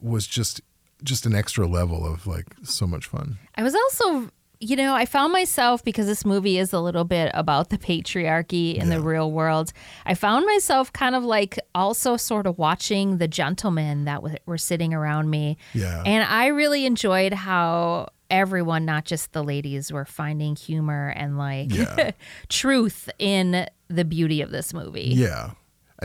was 0.00 0.26
just 0.26 0.60
just 1.02 1.26
an 1.26 1.34
extra 1.34 1.66
level 1.66 2.06
of 2.06 2.26
like 2.26 2.46
so 2.62 2.86
much 2.86 3.06
fun. 3.06 3.38
I 3.56 3.62
was 3.62 3.74
also, 3.74 4.30
you 4.64 4.76
know, 4.76 4.94
I 4.94 5.04
found 5.06 5.32
myself 5.32 5.84
because 5.84 6.06
this 6.06 6.24
movie 6.24 6.58
is 6.58 6.72
a 6.72 6.80
little 6.80 7.04
bit 7.04 7.30
about 7.34 7.68
the 7.70 7.78
patriarchy 7.78 8.74
in 8.76 8.88
the 8.88 9.00
real 9.00 9.30
world. 9.30 9.72
I 10.06 10.14
found 10.14 10.46
myself 10.46 10.92
kind 10.92 11.14
of 11.14 11.24
like 11.24 11.58
also 11.74 12.16
sort 12.16 12.46
of 12.46 12.58
watching 12.58 13.18
the 13.18 13.28
gentlemen 13.28 14.04
that 14.04 14.16
w- 14.16 14.36
were 14.46 14.58
sitting 14.58 14.94
around 14.94 15.30
me. 15.30 15.56
Yeah. 15.74 16.02
And 16.06 16.24
I 16.24 16.46
really 16.46 16.86
enjoyed 16.86 17.32
how 17.32 18.08
everyone, 18.30 18.84
not 18.84 19.04
just 19.04 19.32
the 19.32 19.44
ladies, 19.44 19.92
were 19.92 20.04
finding 20.06 20.56
humor 20.56 21.12
and 21.14 21.36
like 21.38 21.72
Yeah. 21.74 22.12
truth 22.48 23.10
in 23.18 23.66
the 23.88 24.04
beauty 24.04 24.40
of 24.40 24.50
this 24.50 24.72
movie. 24.72 25.12
Yeah. 25.14 25.50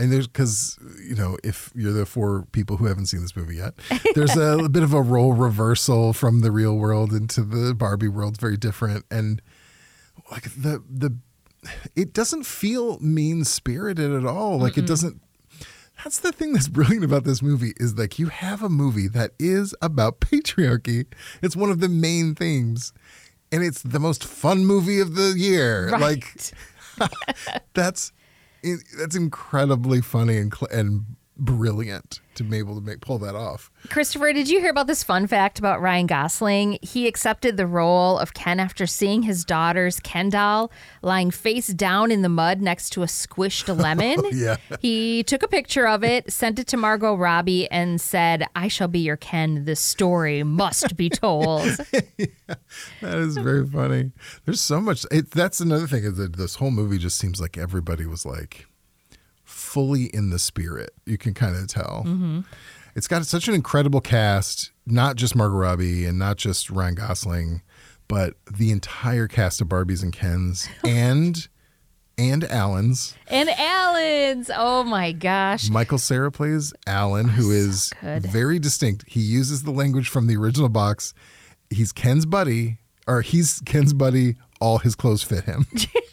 And 0.00 0.10
there's 0.10 0.26
because, 0.26 0.78
you 1.06 1.14
know, 1.14 1.36
if 1.44 1.70
you're 1.74 1.92
the 1.92 2.06
four 2.06 2.46
people 2.52 2.78
who 2.78 2.86
haven't 2.86 3.06
seen 3.06 3.20
this 3.20 3.36
movie 3.36 3.56
yet, 3.56 3.74
there's 4.14 4.34
a, 4.34 4.66
bit 4.70 4.82
of 4.82 4.94
a 4.94 5.02
role 5.02 5.34
reversal 5.34 6.14
from 6.14 6.40
the 6.40 6.50
real 6.50 6.76
world 6.76 7.12
into 7.12 7.42
the 7.42 7.74
Barbie 7.74 8.08
world, 8.08 8.40
very 8.40 8.56
different. 8.56 9.04
And 9.10 9.42
like 10.30 10.44
the, 10.44 10.82
the, 10.88 11.18
it 11.94 12.14
doesn't 12.14 12.44
feel 12.44 12.98
mean 13.00 13.44
spirited 13.44 14.10
at 14.10 14.24
all. 14.24 14.58
Like 14.58 14.78
it 14.78 14.86
doesn't, 14.86 15.20
that's 16.02 16.18
the 16.18 16.32
thing 16.32 16.54
that's 16.54 16.68
brilliant 16.68 17.04
about 17.04 17.24
this 17.24 17.42
movie 17.42 17.74
is 17.76 17.98
like 17.98 18.18
you 18.18 18.28
have 18.28 18.62
a 18.62 18.70
movie 18.70 19.08
that 19.08 19.32
is 19.38 19.74
about 19.82 20.20
patriarchy. 20.20 21.06
It's 21.42 21.54
one 21.54 21.70
of 21.70 21.80
the 21.80 21.90
main 21.90 22.34
themes. 22.34 22.94
And 23.52 23.62
it's 23.62 23.82
the 23.82 23.98
most 23.98 24.24
fun 24.24 24.64
movie 24.64 25.00
of 25.00 25.14
the 25.14 25.34
year. 25.36 25.90
Like 25.90 26.24
that's 27.74 28.12
that's 28.98 29.16
incredibly 29.16 30.00
funny 30.00 30.36
and 30.36 30.54
cl- 30.54 30.68
and 30.70 31.04
brilliant 31.40 32.20
to 32.34 32.44
be 32.44 32.58
able 32.58 32.74
to 32.74 32.80
make 32.80 33.00
pull 33.00 33.18
that 33.18 33.34
off. 33.34 33.70
Christopher, 33.88 34.32
did 34.32 34.48
you 34.48 34.60
hear 34.60 34.70
about 34.70 34.86
this 34.86 35.02
fun 35.02 35.26
fact 35.26 35.58
about 35.58 35.80
Ryan 35.80 36.06
Gosling? 36.06 36.78
He 36.80 37.08
accepted 37.08 37.56
the 37.56 37.66
role 37.66 38.18
of 38.18 38.34
Ken 38.34 38.60
after 38.60 38.86
seeing 38.86 39.22
his 39.22 39.44
daughter's 39.44 40.00
Ken 40.00 40.28
doll 40.28 40.70
lying 41.02 41.30
face 41.30 41.68
down 41.68 42.10
in 42.10 42.22
the 42.22 42.28
mud 42.28 42.60
next 42.60 42.90
to 42.90 43.02
a 43.02 43.06
squished 43.06 43.68
oh, 43.68 43.72
lemon. 43.72 44.22
yeah. 44.32 44.56
He 44.80 45.22
took 45.24 45.42
a 45.42 45.48
picture 45.48 45.88
of 45.88 46.04
it, 46.04 46.32
sent 46.32 46.58
it 46.58 46.66
to 46.68 46.76
Margot 46.76 47.14
Robbie, 47.14 47.70
and 47.70 48.00
said, 48.00 48.46
I 48.54 48.68
shall 48.68 48.88
be 48.88 49.00
your 49.00 49.16
Ken. 49.16 49.64
This 49.64 49.80
story 49.80 50.42
must 50.42 50.96
be 50.96 51.10
told. 51.10 51.66
yeah, 52.16 52.26
That 53.00 53.18
is 53.18 53.36
very 53.36 53.66
funny. 53.66 54.12
There's 54.44 54.60
so 54.60 54.80
much. 54.80 55.04
It, 55.10 55.30
that's 55.30 55.60
another 55.60 55.86
thing 55.86 56.04
is 56.04 56.16
that 56.16 56.36
this 56.36 56.56
whole 56.56 56.70
movie 56.70 56.98
just 56.98 57.18
seems 57.18 57.40
like 57.40 57.58
everybody 57.58 58.06
was 58.06 58.24
like 58.24 58.66
fully 59.70 60.04
in 60.06 60.30
the 60.30 60.38
spirit. 60.38 60.90
You 61.06 61.16
can 61.16 61.32
kind 61.34 61.54
of 61.56 61.68
tell. 61.68 62.02
Mm-hmm. 62.06 62.40
It's 62.96 63.06
got 63.06 63.24
such 63.24 63.46
an 63.46 63.54
incredible 63.54 64.00
cast, 64.00 64.72
not 64.84 65.14
just 65.16 65.36
Margot 65.36 65.56
Robbie 65.56 66.04
and 66.06 66.18
not 66.18 66.36
just 66.38 66.70
Ryan 66.70 66.96
Gosling, 66.96 67.62
but 68.08 68.34
the 68.50 68.72
entire 68.72 69.28
cast 69.28 69.60
of 69.60 69.68
Barbies 69.68 70.02
and 70.02 70.12
Kens 70.12 70.68
and 70.84 71.48
and 72.18 72.44
Allan's. 72.44 73.14
and 73.28 73.48
Allan's. 73.48 74.50
Oh 74.54 74.82
my 74.82 75.12
gosh. 75.12 75.70
Michael 75.70 75.98
Cera 75.98 76.30
plays 76.32 76.74
Allan, 76.86 77.28
who 77.28 77.50
is 77.50 77.92
good. 78.02 78.26
very 78.26 78.58
distinct. 78.58 79.04
He 79.06 79.20
uses 79.20 79.62
the 79.62 79.70
language 79.70 80.08
from 80.08 80.26
the 80.26 80.36
original 80.36 80.68
box. 80.68 81.14
He's 81.70 81.92
Ken's 81.92 82.26
buddy, 82.26 82.78
or 83.06 83.22
he's 83.22 83.62
Ken's 83.64 83.92
buddy. 83.94 84.36
All 84.60 84.78
his 84.78 84.94
clothes 84.96 85.22
fit 85.22 85.44
him. 85.44 85.64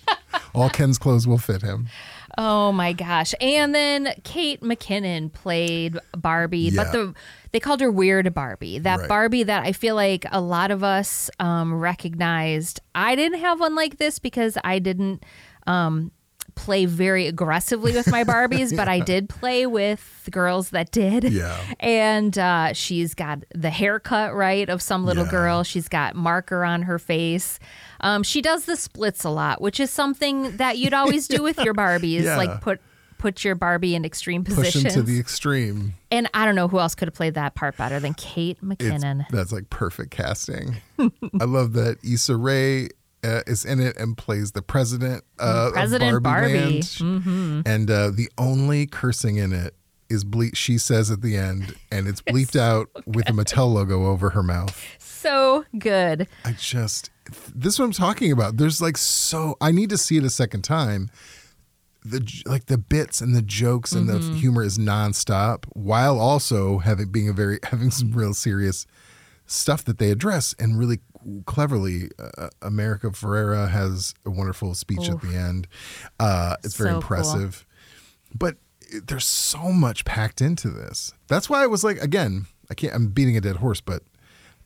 all 0.56 0.70
Ken's 0.70 0.98
clothes 0.98 1.28
will 1.28 1.40
fit 1.40 1.62
him. 1.64 1.90
Oh 2.38 2.72
my 2.72 2.94
gosh. 2.94 3.34
And 3.42 3.74
then 3.74 4.14
Kate 4.24 4.62
McKinnon 4.62 5.34
played 5.34 5.98
Barbie, 6.16 6.60
Yeah. 6.72 6.84
but 6.84 6.92
the 6.92 7.14
they 7.52 7.60
called 7.60 7.82
her 7.82 7.90
Weird 7.92 8.32
Barbie. 8.34 8.78
That 8.80 9.00
Right. 9.00 9.10
Barbie 9.10 9.44
that 9.44 9.64
I 9.66 9.72
feel 9.72 9.96
like 9.96 10.26
a 10.32 10.42
lot 10.42 10.70
of 10.70 10.84
us 10.84 11.30
um, 11.40 11.74
recognized. 11.74 12.80
I 12.94 13.16
didn't 13.16 13.40
have 13.40 13.60
one 13.60 13.74
like 13.74 13.98
this 13.98 14.20
because 14.20 14.58
I 14.64 14.80
didn't 14.80 15.24
um, 15.66 16.12
play 16.58 16.86
very 16.86 17.28
aggressively 17.28 17.94
with 17.94 18.12
my 18.12 18.24
Barbies, 18.26 18.76
but 18.76 18.88
I 18.90 19.00
did 19.14 19.30
play 19.30 19.66
with 19.66 20.28
girls 20.32 20.72
that 20.72 20.92
did. 20.92 21.24
Yeah. 21.26 21.58
And 21.80 22.38
uh, 22.38 22.74
she's 22.74 23.14
got 23.14 23.44
the 23.56 23.70
haircut 23.70 24.36
right 24.36 24.68
of 24.68 24.82
some 24.82 25.06
little 25.06 25.24
Yeah. 25.26 25.32
girl. 25.32 25.64
She's 25.64 25.88
got 25.88 26.16
marker 26.16 26.66
on 26.66 26.82
her 26.84 27.00
face. 27.00 27.60
Um, 28.02 28.24
she 28.24 28.42
does 28.42 28.66
the 28.66 28.76
splits 28.76 29.24
a 29.24 29.30
lot, 29.30 29.62
which 29.62 29.80
is 29.80 29.90
something 29.92 30.58
that 30.58 30.78
you'd 30.78 30.94
always 30.94 31.28
do 31.30 31.42
with 31.44 31.60
your 31.64 31.74
Barbies, 31.84 32.24
Yeah. 32.24 32.36
like 32.38 32.60
put 32.62 32.82
put 33.20 33.44
your 33.44 33.56
Barbie 33.56 33.96
in 33.96 34.06
extreme 34.06 34.44
Push 34.44 34.56
positions. 34.58 34.84
him 34.86 34.92
to 34.92 35.02
the 35.02 35.20
extreme. 35.20 35.96
and 36.12 36.30
I 36.36 36.46
don't 36.46 36.54
know 36.54 36.68
who 36.68 36.78
else 36.78 36.94
could 36.94 37.08
have 37.08 37.16
played 37.16 37.34
that 37.34 37.56
part 37.56 37.76
better 37.76 38.00
than 38.00 38.14
Kate 38.14 38.60
It's, 38.62 38.84
McKinnon. 38.84 39.26
that's 39.32 39.52
like 39.52 39.72
perfect 39.72 40.12
casting. 40.12 40.76
I 41.00 41.46
love 41.46 41.74
that 41.74 41.98
Issa 42.04 42.36
Rae 42.36 42.90
uh, 43.24 43.42
is 43.48 43.66
in 43.66 43.80
it 43.80 43.98
and 43.98 44.16
plays 44.18 44.52
the 44.52 44.62
president 44.62 45.24
uh, 45.40 45.72
President 45.74 46.16
of 46.16 46.24
Barbie, 46.24 46.54
Barbie. 46.54 46.80
Mm-hmm. 46.80 47.62
And 47.66 47.90
uh, 47.90 48.12
the 48.12 48.30
only 48.38 48.86
cursing 48.86 49.38
in 49.38 49.54
it 49.54 49.74
is 50.10 50.24
ble- 50.24 50.54
she 50.54 50.78
says 50.78 51.12
at 51.12 51.22
the 51.22 51.36
end, 51.36 51.76
and 51.92 52.08
it's 52.08 52.22
bleeped 52.24 52.58
out 52.58 52.90
with 53.06 53.28
a 53.30 53.34
Mattel 53.34 53.74
logo 53.74 54.06
over 54.06 54.30
her 54.32 54.44
mouth. 54.44 54.82
so 55.00 55.66
good. 55.78 56.28
I 56.46 56.54
just 56.54 57.10
this 57.54 57.74
is 57.74 57.80
what 57.80 57.86
I'm 57.86 57.92
talking 57.92 58.32
about. 58.32 58.58
There's 58.58 58.82
like 58.82 58.98
so 58.98 59.56
I 59.60 59.72
need 59.72 59.90
to 59.90 59.98
see 59.98 60.18
it 60.18 60.24
a 60.24 60.30
second 60.30 60.62
time. 60.62 61.10
The 62.06 62.26
like 62.46 62.68
the 62.68 62.78
bits 62.78 63.20
and 63.20 63.36
the 63.36 63.42
jokes 63.42 63.92
and 63.92 64.08
the 64.08 64.20
humor 64.20 64.64
is 64.64 64.78
nonstop, 64.78 65.66
while 65.74 66.20
also 66.20 66.78
having 66.78 67.10
being 67.12 67.28
a 67.28 67.34
very 67.34 67.60
having 67.64 67.92
some 67.92 68.14
real 68.14 68.34
serious 68.34 68.86
stuff 69.46 69.84
that 69.86 69.98
they 69.98 70.12
address 70.12 70.56
and 70.60 70.78
really 70.80 71.00
cleverly. 71.46 72.10
Uh, 72.20 72.50
America 72.62 73.08
Ferrera 73.10 73.70
has 73.70 74.14
a 74.26 74.30
wonderful 74.30 74.74
speech 74.76 75.10
at 75.10 75.22
the 75.22 75.36
end. 75.36 75.68
Uh, 76.20 76.56
it's 76.64 76.76
very 76.76 76.90
So 76.90 76.94
cool. 76.94 77.02
impressive, 77.02 77.66
but 78.34 78.58
it- 78.82 79.08
there's 79.08 79.26
so 79.26 79.72
much 79.72 80.06
packed 80.06 80.42
into 80.42 80.70
this. 80.70 81.14
That's 81.28 81.50
why 81.50 81.64
I 81.64 81.68
was 81.68 81.84
like, 81.84 81.98
again, 82.02 82.46
I 82.70 82.74
can't. 82.74 82.94
I'm 82.94 83.08
beating 83.08 83.36
a 83.38 83.42
dead 83.42 83.58
horse, 83.58 83.82
but 83.82 84.04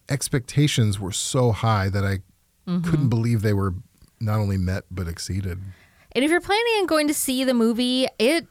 expectations 0.09 0.99
were 0.99 1.11
so 1.11 1.51
high 1.51 1.89
that 1.89 2.05
I 2.05 2.19
Mm-hmm. 2.67 2.89
couldn't 2.91 3.09
believe 3.09 3.41
they 3.41 3.53
were 3.55 3.73
not 4.19 4.37
only 4.39 4.57
met 4.57 4.83
but 4.91 5.07
exceeded. 5.07 5.57
And 6.11 6.23
if 6.23 6.29
you're 6.29 6.39
planning 6.41 6.73
on 6.79 6.85
going 6.85 7.07
to 7.07 7.13
see 7.13 7.43
the 7.43 7.55
movie, 7.55 8.07
it 8.19 8.45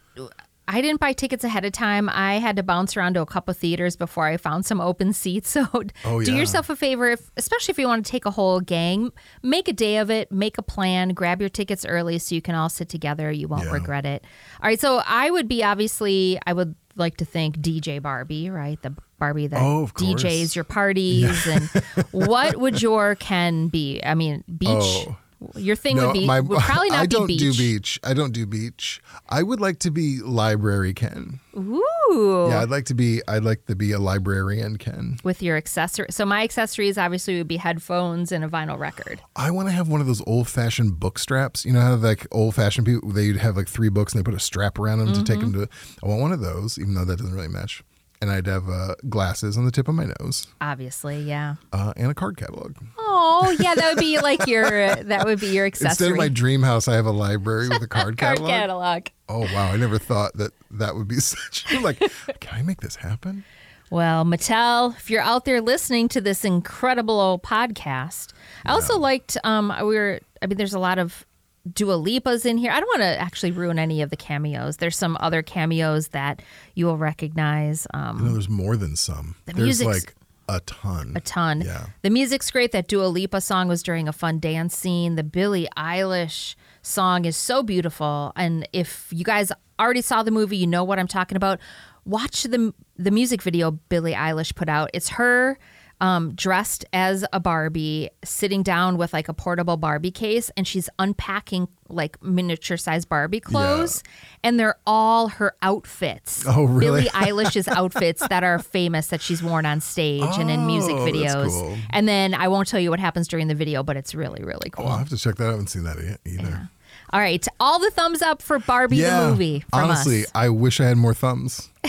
I 0.72 0.80
didn't 0.80 1.00
buy 1.00 1.12
tickets 1.12 1.42
ahead 1.42 1.64
of 1.64 1.72
time. 1.72 2.08
I 2.08 2.34
had 2.38 2.54
to 2.56 2.62
bounce 2.62 2.96
around 2.96 3.14
to 3.14 3.20
a 3.20 3.26
couple 3.26 3.52
theaters 3.54 3.96
before 3.96 4.26
I 4.26 4.36
found 4.36 4.64
some 4.64 4.80
open 4.80 5.12
seats. 5.12 5.50
So 5.60 5.66
Oh, 6.04 6.22
do 6.22 6.34
yourself 6.34 6.70
a 6.70 6.76
favor, 6.76 7.10
if, 7.10 7.30
especially 7.36 7.72
if 7.72 7.78
you 7.78 7.88
want 7.88 8.04
to 8.06 8.10
take 8.10 8.24
a 8.24 8.30
whole 8.30 8.60
gang, 8.60 9.10
make 9.42 9.66
a 9.68 9.72
day 9.72 9.96
of 9.96 10.10
it, 10.10 10.30
make 10.30 10.58
a 10.58 10.62
plan, 10.62 11.08
grab 11.10 11.40
your 11.40 11.50
tickets 11.50 11.84
early 11.84 12.18
so 12.20 12.34
you 12.36 12.40
can 12.42 12.54
all 12.54 12.68
sit 12.68 12.88
together. 12.88 13.30
You 13.32 13.48
won't 13.48 13.64
Yeah. 13.64 13.72
regret 13.72 14.06
it. 14.06 14.24
All 14.62 14.68
right, 14.68 14.78
so 14.80 15.02
I 15.06 15.30
would 15.30 15.48
be 15.48 15.64
obviously 15.64 16.38
I 16.46 16.52
would 16.52 16.74
like 16.96 17.16
to 17.18 17.24
thank 17.24 17.58
DJ 17.58 18.00
Barbie, 18.00 18.48
right? 18.50 18.80
The 18.82 18.94
Barbie 19.18 19.48
that 19.48 19.60
Oh. 19.60 19.88
DJs 19.94 20.54
your 20.54 20.64
parties. 20.64 21.46
And 21.46 21.62
what 22.12 22.56
would 22.56 22.80
your 22.80 23.16
Ken 23.16 23.68
be? 23.68 24.00
I 24.04 24.14
mean, 24.14 24.44
beach. 24.56 24.68
Oh. 24.72 25.16
Your 25.56 25.76
thing 25.76 25.96
would 25.96 26.12
be 26.12 26.26
would 26.26 26.60
probably 26.60 26.88
not 26.90 26.98
I 26.98 27.06
don't 27.06 27.26
be 27.26 27.36
do 27.38 27.50
beach. 27.50 27.58
beach. 27.58 28.00
I 28.04 28.12
don't 28.12 28.32
do 28.32 28.46
beach. 28.46 29.00
I 29.28 29.42
would 29.42 29.60
like 29.60 29.78
to 29.80 29.90
be 29.90 30.20
library 30.20 30.92
Ken. 30.92 31.40
Ooh. 31.56 32.46
Yeah, 32.48 32.60
I'd 32.60 32.68
like 32.68 32.84
to 32.86 32.94
be. 32.94 33.22
I'd 33.26 33.42
like 33.42 33.64
to 33.66 33.74
be 33.74 33.92
a 33.92 33.98
librarian 33.98 34.76
Ken. 34.76 35.18
With 35.24 35.42
your 35.42 35.56
accessory. 35.56 36.08
So 36.10 36.26
my 36.26 36.42
accessories 36.42 36.98
obviously 36.98 37.38
would 37.38 37.48
be 37.48 37.56
headphones 37.56 38.32
and 38.32 38.44
a 38.44 38.48
vinyl 38.48 38.78
record. 38.78 39.20
I 39.34 39.50
want 39.50 39.68
to 39.68 39.72
have 39.72 39.88
one 39.88 40.00
of 40.00 40.06
those 40.06 40.22
old 40.26 40.48
fashioned 40.48 41.00
book 41.00 41.18
straps. 41.18 41.64
You 41.64 41.72
know 41.72 41.80
how 41.80 41.94
like 41.94 42.26
old 42.30 42.54
fashioned 42.54 42.86
people 42.86 43.10
they'd 43.10 43.36
have 43.36 43.56
like 43.56 43.68
three 43.68 43.88
books 43.88 44.12
and 44.12 44.20
they 44.20 44.24
put 44.24 44.34
a 44.34 44.40
strap 44.40 44.78
around 44.78 44.98
them 44.98 45.12
to 45.14 45.24
take 45.24 45.38
mm-hmm. 45.38 45.52
them 45.52 45.66
to. 45.66 45.72
I 46.04 46.08
want 46.08 46.20
one 46.20 46.32
of 46.32 46.40
those, 46.40 46.78
even 46.78 46.94
though 46.94 47.04
that 47.06 47.18
doesn't 47.18 47.34
really 47.34 47.48
match. 47.48 47.82
And 48.22 48.30
I'd 48.30 48.46
have 48.46 48.68
uh, 48.68 48.96
glasses 49.08 49.56
on 49.56 49.64
the 49.64 49.70
tip 49.70 49.88
of 49.88 49.94
my 49.94 50.06
nose 50.20 50.46
Obviously, 50.60 51.22
yeah. 51.22 51.54
uh, 51.72 51.94
and 51.96 52.10
a 52.10 52.14
card 52.14 52.36
catalog. 52.36 52.76
Oh, 52.98 53.56
yeah, 53.58 53.74
that 53.74 53.94
would 53.94 53.98
be 54.00 54.18
like 54.22 54.46
your 54.46 54.94
that 54.94 55.24
would 55.24 55.40
be 55.40 55.48
your 55.48 55.64
accessory. 55.64 55.88
Instead 55.90 56.10
of 56.12 56.16
my 56.18 56.28
dream 56.28 56.62
house, 56.62 56.86
I 56.86 56.94
have 56.96 57.06
a 57.06 57.12
library 57.12 57.68
with 57.70 57.82
a 57.82 57.86
card 57.88 58.18
card 58.18 58.38
catalog. 58.38 58.50
catalog. 58.50 59.06
Oh 59.30 59.40
wow! 59.54 59.72
I 59.72 59.76
never 59.78 59.96
thought 59.98 60.34
that 60.34 60.52
that 60.72 60.96
would 60.96 61.08
be 61.08 61.14
such. 61.20 61.64
Like, 61.80 61.98
can 62.40 62.58
I 62.58 62.62
make 62.62 62.82
this 62.82 62.96
happen? 62.96 63.44
Well, 63.90 64.24
Mattel, 64.24 64.94
if 64.96 65.10
you're 65.10 65.22
out 65.22 65.46
there 65.46 65.60
listening 65.62 66.08
to 66.10 66.20
this 66.20 66.44
incredible 66.44 67.40
podcast, 67.42 68.32
I 68.66 68.72
also 68.72 68.98
liked 68.98 69.38
um 69.44 69.72
we 69.80 69.96
were 69.96 70.20
I 70.42 70.46
mean 70.46 70.58
there's 70.58 70.74
a 70.74 70.78
lot 70.78 70.98
of 70.98 71.24
Dua 71.72 71.94
Lipa's 71.94 72.46
in 72.46 72.56
here. 72.58 72.72
I 72.72 72.80
don't 72.80 72.88
want 72.88 73.02
to 73.02 73.20
actually 73.20 73.52
ruin 73.52 73.78
any 73.78 74.00
of 74.02 74.10
the 74.10 74.16
cameos. 74.16 74.78
There's 74.78 74.96
some 74.96 75.16
other 75.20 75.42
cameos 75.42 76.08
that 76.08 76.42
you 76.74 76.86
will 76.86 76.96
recognize. 76.96 77.86
Um 77.94 78.18
I 78.18 78.24
know 78.26 78.32
there's 78.32 78.48
more 78.48 78.76
than 78.76 78.96
some. 78.96 79.36
The 79.46 79.52
there's 79.52 79.64
music's- 79.80 80.04
like 80.06 80.14
a 80.48 80.58
ton. 80.60 81.12
a 81.14 81.20
ton. 81.20 81.60
Yeah. 81.60 81.86
The 82.02 82.10
music's 82.10 82.50
great. 82.50 82.72
That 82.72 82.88
Dua 82.88 83.04
Lipa 83.06 83.40
song 83.40 83.68
was 83.68 83.82
during 83.84 84.08
a 84.08 84.12
fun 84.12 84.40
dance 84.40 84.76
scene. 84.76 85.14
The 85.14 85.22
Billie 85.22 85.68
Eilish 85.76 86.56
song 86.82 87.24
is 87.24 87.36
so 87.36 87.62
beautiful. 87.62 88.32
And 88.34 88.66
if 88.72 89.06
you 89.12 89.22
guys 89.24 89.52
already 89.78 90.02
saw 90.02 90.22
the 90.24 90.32
movie, 90.32 90.56
you 90.56 90.66
know 90.66 90.82
what 90.82 90.98
I'm 90.98 91.06
talking 91.06 91.36
about. 91.36 91.60
Watch 92.04 92.42
the 92.44 92.74
the 92.96 93.10
music 93.12 93.42
video 93.42 93.70
Billie 93.70 94.14
Eilish 94.14 94.54
put 94.56 94.68
out. 94.68 94.90
It's 94.92 95.10
her 95.10 95.56
um, 96.00 96.34
dressed 96.34 96.84
as 96.92 97.24
a 97.32 97.40
Barbie, 97.40 98.08
sitting 98.24 98.62
down 98.62 98.96
with 98.96 99.12
like 99.12 99.28
a 99.28 99.34
portable 99.34 99.76
Barbie 99.76 100.10
case, 100.10 100.50
and 100.56 100.66
she's 100.66 100.88
unpacking 100.98 101.68
like 101.88 102.22
miniature 102.22 102.76
size 102.76 103.04
Barbie 103.04 103.40
clothes, 103.40 104.02
and 104.42 104.58
they're 104.58 104.76
all 104.86 105.28
her 105.28 105.54
outfits. 105.62 106.44
Oh, 106.50 106.64
really? 106.64 107.02
Billie 107.02 107.10
Eilish's 107.10 107.68
outfits 107.68 108.26
that 108.28 108.42
are 108.42 108.58
famous 108.58 109.08
that 109.08 109.20
she's 109.20 109.42
worn 109.42 109.66
on 109.66 109.80
stage 109.80 110.36
and 110.38 110.50
in 110.50 110.66
music 110.66 110.94
Oh, 110.96 111.06
videos. 111.06 111.48
cool. 111.50 111.76
And 111.90 112.08
then 112.08 112.34
I 112.34 112.48
won't 112.48 112.66
tell 112.68 112.80
you 112.80 112.90
what 112.90 112.98
happens 113.00 113.28
during 113.28 113.48
the 113.48 113.54
video, 113.54 113.82
but 113.82 113.96
it's 113.96 114.14
really, 114.14 114.42
really 114.42 114.70
cool. 114.70 114.86
Oh, 114.86 114.88
I'll 114.88 114.98
have 114.98 115.08
to 115.10 115.16
check 115.18 115.36
that 115.36 115.44
out. 115.44 115.48
I 115.48 115.52
haven't 115.52 115.68
seen 115.68 115.84
that 115.84 115.96
yet 116.02 116.20
either. 116.26 116.68
All 117.12 117.20
right. 117.20 117.46
All 117.60 117.78
the 117.78 117.90
thumbs 117.90 118.22
up 118.22 118.40
for 118.42 118.58
Barbie 118.58 119.00
the 119.02 119.28
movie. 119.28 119.60
From 119.70 119.84
honestly, 119.84 120.22
us. 120.24 120.30
I 120.34 120.48
wish 120.48 120.80
I 120.80 120.84
had 120.86 120.96
more 120.96 121.14
thumbs. 121.14 121.68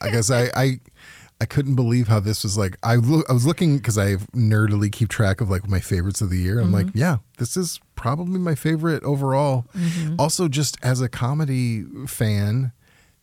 I 0.00 0.10
guess 0.10 0.30
I, 0.30 0.50
I 0.54 0.80
I 1.42 1.46
couldn't 1.46 1.74
believe 1.74 2.06
how 2.08 2.20
this 2.20 2.42
was 2.44 2.56
like. 2.56 2.76
I 2.82 2.94
lo- 2.96 3.24
I 3.28 3.32
was 3.32 3.44
looking 3.44 3.76
because 3.78 3.98
I 3.98 4.16
nerdily 4.34 4.90
keep 4.92 5.08
track 5.08 5.40
of 5.40 5.50
like 5.50 5.68
my 5.68 5.80
favorites 5.80 6.20
of 6.20 6.30
the 6.30 6.38
year. 6.38 6.60
I'm 6.60 6.70
like, 6.72 6.86
Mm-hmm. 6.86 6.98
yeah, 6.98 7.16
this 7.38 7.56
is 7.56 7.80
probably 7.96 8.38
my 8.38 8.54
favorite 8.54 9.02
overall. 9.02 9.66
Mm-hmm. 9.76 10.16
Also, 10.18 10.48
just 10.48 10.76
as 10.82 11.00
a 11.00 11.08
comedy 11.08 11.84
fan. 12.06 12.72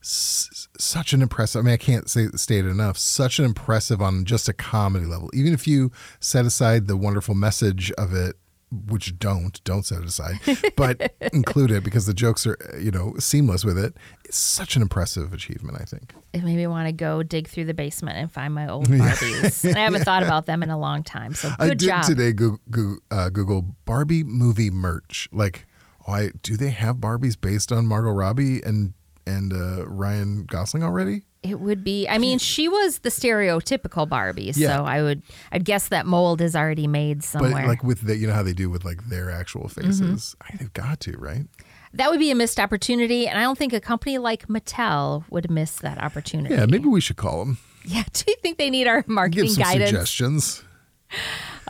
s- 0.02 0.68
Such 0.78 1.12
an 1.12 1.22
impressive. 1.22 1.60
I 1.60 1.62
mean, 1.64 1.74
I 1.74 1.76
can't 1.78 2.08
say 2.08 2.28
state 2.36 2.64
it 2.64 2.68
enough. 2.68 2.96
Such 2.98 3.38
an 3.38 3.44
impressive 3.44 4.00
on 4.00 4.24
just 4.24 4.48
a 4.48 4.52
comedy 4.54 5.06
level. 5.06 5.30
Even 5.34 5.52
if 5.52 5.66
you 5.66 5.90
set 6.20 6.44
aside 6.46 6.86
the 6.88 6.96
wonderful 6.96 7.34
message 7.34 7.90
of 7.92 8.12
it, 8.14 8.36
which 8.70 9.18
don't 9.18 9.62
don't 9.64 9.84
set 9.84 10.00
it 10.00 10.04
aside, 10.06 10.38
but 10.76 11.12
include 11.32 11.70
it 11.70 11.82
because 11.82 12.06
the 12.06 12.14
jokes 12.14 12.46
are 12.46 12.56
you 12.80 12.90
know 12.90 13.14
seamless 13.18 13.64
with 13.64 13.78
it. 13.78 13.96
It's 14.24 14.38
such 14.38 14.76
an 14.76 14.82
impressive 14.82 15.32
achievement. 15.32 15.78
I 15.80 15.84
think. 15.84 16.14
it 16.32 16.44
made 16.44 16.56
me 16.56 16.66
want 16.66 16.86
to 16.86 16.92
go 16.92 17.22
dig 17.22 17.48
through 17.48 17.64
the 17.64 17.74
basement 17.74 18.16
and 18.16 18.30
find 18.30 18.54
my 18.54 18.68
old 18.68 18.88
Barbies. 18.88 19.64
and 19.64 19.76
I 19.76 19.80
haven't 19.80 20.04
thought 20.04 20.22
about 20.22 20.46
them 20.46 20.62
in 20.62 20.70
a 20.70 20.78
long 20.78 21.02
time. 21.02 21.34
So 21.34 21.48
good 21.50 21.56
I 21.58 21.68
did 21.70 21.80
job. 21.80 22.04
today 22.04 22.32
Google, 22.32 22.60
Google, 22.70 22.98
uh, 23.10 23.28
Google 23.30 23.62
Barbie 23.84 24.22
movie 24.24 24.70
merch. 24.70 25.28
Like, 25.32 25.66
oh, 26.06 26.28
do 26.42 26.56
they 26.56 26.70
have 26.70 26.96
Barbies 26.96 27.40
based 27.40 27.72
on 27.72 27.86
Margot 27.86 28.10
Robbie 28.12 28.62
and 28.62 28.94
and 29.26 29.52
uh, 29.52 29.86
Ryan 29.86 30.44
Gosling 30.44 30.82
already? 30.82 31.22
It 31.42 31.58
would 31.58 31.82
be. 31.82 32.06
I 32.06 32.18
mean, 32.18 32.38
she 32.38 32.68
was 32.68 32.98
the 32.98 33.08
stereotypical 33.08 34.06
Barbie, 34.06 34.52
Yeah. 34.54 34.76
so 34.76 34.84
I 34.84 35.02
would. 35.02 35.22
I'd 35.52 35.64
guess 35.64 35.88
that 35.88 36.04
mold 36.04 36.42
is 36.42 36.54
already 36.54 36.86
made 36.86 37.24
somewhere. 37.24 37.52
But 37.52 37.66
like 37.66 37.82
with 37.82 38.02
the, 38.02 38.16
you 38.16 38.26
know 38.26 38.34
how 38.34 38.42
they 38.42 38.52
do 38.52 38.68
with 38.68 38.84
like 38.84 39.08
their 39.08 39.30
actual 39.30 39.68
mm-hmm. 39.68 39.86
faces. 39.86 40.36
I, 40.42 40.56
they've 40.56 40.72
got 40.72 41.00
to 41.00 41.16
right. 41.16 41.46
that 41.94 42.10
would 42.10 42.20
be 42.20 42.30
a 42.30 42.34
missed 42.34 42.60
opportunity, 42.60 43.26
and 43.26 43.38
I 43.38 43.42
don't 43.42 43.56
think 43.56 43.72
a 43.72 43.80
company 43.80 44.18
like 44.18 44.48
Mattel 44.48 45.24
would 45.30 45.50
miss 45.50 45.76
that 45.76 45.96
opportunity. 45.98 46.54
Yeah, 46.54 46.66
maybe 46.66 46.88
we 46.88 47.00
should 47.00 47.16
call 47.16 47.38
them. 47.38 47.58
Yeah. 47.86 48.04
Do 48.12 48.24
you 48.28 48.36
think 48.42 48.58
they 48.58 48.68
need 48.68 48.86
our 48.86 49.00
Give 49.00 49.08
marketing 49.08 49.48
some 49.50 49.62
guidance? 49.62 49.90
suggestions. 49.90 50.62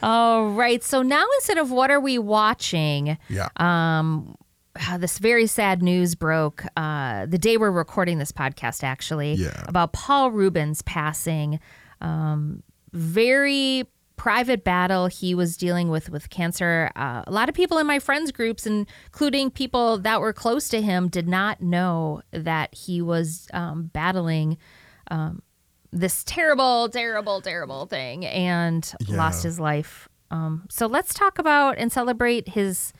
All 0.02 0.48
right. 0.50 0.82
So 0.82 1.02
now 1.02 1.24
instead 1.36 1.58
of 1.58 1.70
what 1.70 1.90
are 1.90 2.00
we 2.00 2.18
watching, 2.18 3.18
Yeah. 3.28 3.48
Um, 3.56 4.34
uh, 4.88 4.98
this 4.98 5.18
very 5.18 5.46
sad 5.46 5.82
news 5.82 6.14
broke 6.14 6.64
uh, 6.76 7.26
the 7.26 7.38
day 7.38 7.56
we're 7.56 7.70
recording 7.70 8.18
this 8.18 8.32
podcast, 8.32 8.82
actually, 8.84 9.34
Yeah. 9.34 9.64
about 9.66 9.92
Paul 9.92 10.30
Reubens 10.30 10.82
passing. 10.82 11.58
Um, 12.00 12.62
very 12.92 13.84
private 14.16 14.64
battle 14.64 15.06
he 15.06 15.34
was 15.34 15.56
dealing 15.56 15.88
with 15.88 16.10
with 16.10 16.28
cancer. 16.28 16.90
Uh, 16.94 17.22
a 17.26 17.32
lot 17.32 17.48
of 17.48 17.54
people 17.54 17.78
in 17.78 17.86
my 17.86 17.98
friends 17.98 18.30
groups, 18.32 18.66
including 18.66 19.50
people 19.50 19.98
that 19.98 20.20
were 20.20 20.32
close 20.32 20.68
to 20.68 20.82
him, 20.82 21.08
did 21.08 21.26
not 21.26 21.62
know 21.62 22.20
that 22.32 22.74
he 22.74 23.00
was 23.00 23.48
um, 23.54 23.84
battling 23.92 24.58
um, 25.10 25.40
this 25.90 26.22
terrible, 26.24 26.88
terrible, 26.90 27.40
terrible 27.40 27.86
thing 27.86 28.24
and 28.26 28.92
Yeah. 29.06 29.16
lost 29.16 29.42
his 29.42 29.58
life. 29.58 30.08
Um, 30.30 30.66
so 30.70 30.86
let's 30.86 31.12
talk 31.14 31.38
about 31.38 31.78
and 31.78 31.90
celebrate 31.90 32.50
his 32.50 32.92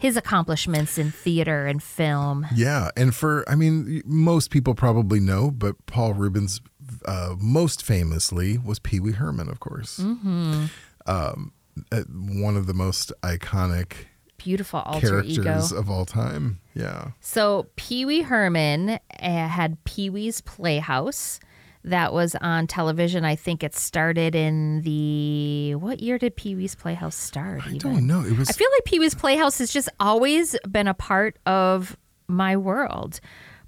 his 0.00 0.16
accomplishments 0.16 0.98
in 0.98 1.10
theater 1.10 1.66
and 1.66 1.82
film. 1.82 2.46
Yeah, 2.54 2.88
and 2.96 3.14
for 3.14 3.48
I 3.48 3.54
mean, 3.54 4.02
most 4.04 4.50
people 4.50 4.74
probably 4.74 5.20
know, 5.20 5.50
but 5.50 5.76
Paul 5.86 6.14
Reubens 6.14 6.60
uh, 7.04 7.34
most 7.38 7.82
famously 7.82 8.58
was 8.58 8.78
Pee 8.78 8.98
Wee 8.98 9.12
Herman, 9.12 9.48
of 9.48 9.60
course. 9.60 9.98
Mm-hmm. 9.98 10.66
Um, 11.06 11.52
uh, 11.92 12.02
one 12.08 12.56
of 12.56 12.66
the 12.66 12.74
most 12.74 13.12
iconic 13.22 13.92
Beautiful 14.38 14.80
alter 14.80 15.22
ego. 15.22 15.60
of 15.76 15.90
all 15.90 16.06
time. 16.06 16.60
Yeah, 16.74 17.10
So 17.20 17.66
Pee 17.76 18.06
Wee 18.06 18.22
Herman 18.22 18.90
uh, 18.90 18.98
had 19.20 19.82
Pee 19.84 20.08
Wee's 20.08 20.40
Playhouse 20.40 21.40
that 21.84 22.12
was 22.12 22.34
on 22.40 22.66
television. 22.66 23.24
I 23.24 23.36
think 23.36 23.62
it 23.62 23.74
started 23.74 24.34
in 24.34 24.82
the 24.82 25.74
what 25.76 26.00
year 26.00 26.18
did 26.18 26.36
Pee 26.36 26.54
Wee's 26.54 26.74
Playhouse 26.74 27.16
start? 27.16 27.62
I 27.66 27.68
even? 27.68 27.78
don't 27.78 28.06
know. 28.06 28.20
It 28.22 28.36
was 28.36 28.50
I 28.50 28.52
feel 28.52 28.68
like 28.76 28.84
Pee 28.84 28.98
Wee's 28.98 29.14
Playhouse 29.14 29.58
has 29.58 29.72
just 29.72 29.88
always 29.98 30.56
been 30.70 30.88
a 30.88 30.94
part 30.94 31.38
of 31.46 31.96
my 32.28 32.56
world. 32.56 33.20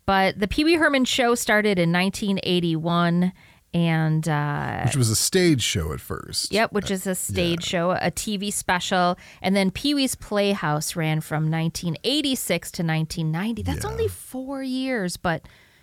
But 0.04 0.38
the 0.38 0.48
Pee 0.48 0.64
Wee 0.64 0.74
Herman 0.74 1.04
show 1.04 1.34
started 1.34 1.78
in 1.78 1.92
1981, 1.92 3.32
and 3.74 4.28
uh, 4.28 4.82
which 4.84 4.96
was 4.96 5.08
a 5.10 5.16
stage 5.16 5.62
show 5.62 5.92
at 5.92 6.00
first. 6.00 6.52
Yep, 6.52 6.72
which 6.72 6.90
is 6.90 7.06
a 7.06 7.14
stage 7.14 7.64
show, 7.64 7.92
a 7.92 8.10
TV 8.10 8.52
special. 8.52 9.16
And 9.40 9.56
then 9.56 9.70
Pee 9.70 9.94
Wee's 9.94 10.14
Playhouse 10.14 10.96
ran 10.96 11.20
from 11.20 11.50
1986 11.50 12.70
to 12.72 12.82
1990. 12.82 13.62
That's 13.62 13.84
Yeah. 13.84 13.90
only 13.90 14.08
four 14.08 14.62
years, 14.62 15.16
but 15.16 15.42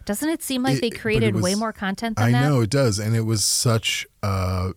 doesn't 0.10 0.30
it 0.30 0.42
seem 0.42 0.64
like 0.64 0.78
It- 0.78 0.82
they 0.82 0.90
created 0.90 1.36
way 1.36 1.54
more 1.54 1.72
content 1.72 2.18
than 2.18 2.26
I 2.26 2.32
that? 2.32 2.42
know 2.50 2.62
it 2.62 2.72
does, 2.72 2.98
and 2.98 3.16
it 3.16 3.22
was 3.28 3.44
such 3.46 4.08
a 4.24 4.72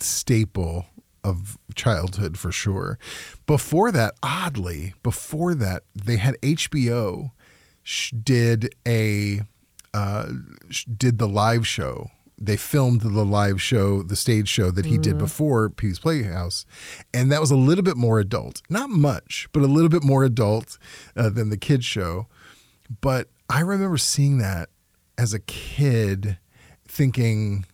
staple 0.00 0.86
of 1.22 1.58
childhood 1.74 2.38
for 2.38 2.50
sure. 2.50 2.98
Before 3.46 3.92
that, 3.92 4.14
oddly, 4.22 4.94
before 5.02 5.54
that, 5.56 5.82
they 5.94 6.16
had 6.16 6.36
HBO 6.42 7.32
sh- 7.82 8.12
did 8.12 8.74
a 8.86 9.42
uh, 9.92 10.26
sh- 10.70 10.84
did 10.86 11.18
the 11.18 11.28
live 11.28 11.66
show. 11.66 12.10
They 12.40 12.56
filmed 12.56 13.00
the 13.02 13.24
live 13.24 13.60
show, 13.60 14.02
the 14.02 14.16
stage 14.16 14.48
show 14.48 14.70
that 14.70 14.86
he 14.86 14.96
Mm. 14.96 15.02
did 15.02 15.18
before 15.18 15.68
Pee's 15.68 15.98
Playhouse, 15.98 16.64
and 17.12 17.30
that 17.30 17.40
was 17.42 17.50
a 17.50 17.56
little 17.56 17.84
bit 17.84 17.96
more 17.98 18.18
adult. 18.20 18.62
Not 18.70 18.88
much, 18.88 19.48
but 19.52 19.62
a 19.62 19.66
little 19.66 19.88
bit 19.90 20.02
more 20.04 20.24
adult 20.24 20.78
uh, 21.14 21.28
than 21.28 21.50
the 21.50 21.56
kids 21.58 21.84
show. 21.84 22.26
But 23.02 23.28
I 23.50 23.60
remember 23.60 23.98
seeing 23.98 24.38
that 24.38 24.68
as 25.18 25.34
a 25.34 25.40
kid, 25.40 26.38
thinking, 26.86 27.66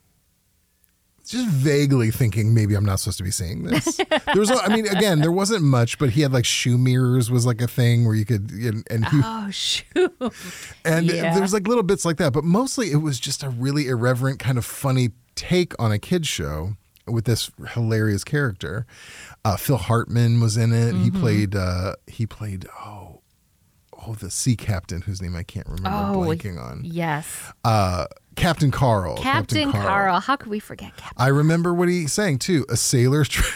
just 1.26 1.46
vaguely 1.48 2.10
thinking, 2.10 2.52
maybe 2.52 2.74
I'm 2.74 2.84
not 2.84 3.00
supposed 3.00 3.18
to 3.18 3.24
be 3.24 3.30
seeing 3.30 3.62
this. 3.64 3.96
there 4.08 4.36
was, 4.36 4.50
I 4.50 4.74
mean, 4.74 4.86
again, 4.88 5.20
there 5.20 5.32
wasn't 5.32 5.62
much, 5.62 5.98
but 5.98 6.10
he 6.10 6.22
had 6.22 6.32
like 6.32 6.44
shoe 6.44 6.76
mirrors 6.76 7.30
was 7.30 7.46
like 7.46 7.60
a 7.62 7.66
thing 7.66 8.04
where 8.04 8.14
you 8.14 8.24
could, 8.24 8.50
and, 8.50 8.86
and 8.90 9.06
he, 9.06 9.20
Oh, 9.22 9.50
shoot. 9.50 10.12
and 10.84 11.06
yeah. 11.06 11.32
there 11.32 11.40
was 11.42 11.52
like 11.52 11.68
little 11.68 11.82
bits 11.82 12.04
like 12.04 12.16
that, 12.16 12.32
but 12.32 12.44
mostly 12.44 12.90
it 12.90 12.96
was 12.96 13.20
just 13.20 13.42
a 13.42 13.48
really 13.48 13.88
irreverent, 13.88 14.38
kind 14.38 14.58
of 14.58 14.64
funny 14.64 15.10
take 15.34 15.72
on 15.80 15.92
a 15.92 15.98
kids 15.98 16.28
show 16.28 16.76
with 17.06 17.24
this 17.24 17.50
hilarious 17.70 18.24
character. 18.24 18.86
Uh, 19.44 19.56
Phil 19.56 19.76
Hartman 19.76 20.40
was 20.40 20.56
in 20.56 20.72
it. 20.72 20.94
He 20.94 21.10
played. 21.10 21.54
Uh, 21.54 21.94
he 22.06 22.26
played. 22.26 22.66
Oh, 22.80 23.20
oh, 24.06 24.14
the 24.14 24.30
sea 24.30 24.56
captain 24.56 25.02
whose 25.02 25.20
name 25.20 25.36
I 25.36 25.42
can't 25.42 25.66
remember. 25.66 25.90
Oh, 25.90 26.20
blanking 26.20 26.60
on. 26.60 26.82
Yes. 26.84 27.52
Uh, 27.64 28.06
Captain 28.36 28.70
Carl. 28.70 29.16
Captain, 29.16 29.70
Carl. 29.70 30.20
How 30.20 30.36
could 30.36 30.50
we 30.50 30.58
forget 30.58 30.96
Captain? 30.96 31.22
I 31.22 31.28
remember 31.28 31.72
what 31.72 31.88
he 31.88 32.06
sang 32.06 32.38
too. 32.38 32.66
A 32.68 32.76
sailor. 32.76 33.24
Tra- 33.24 33.44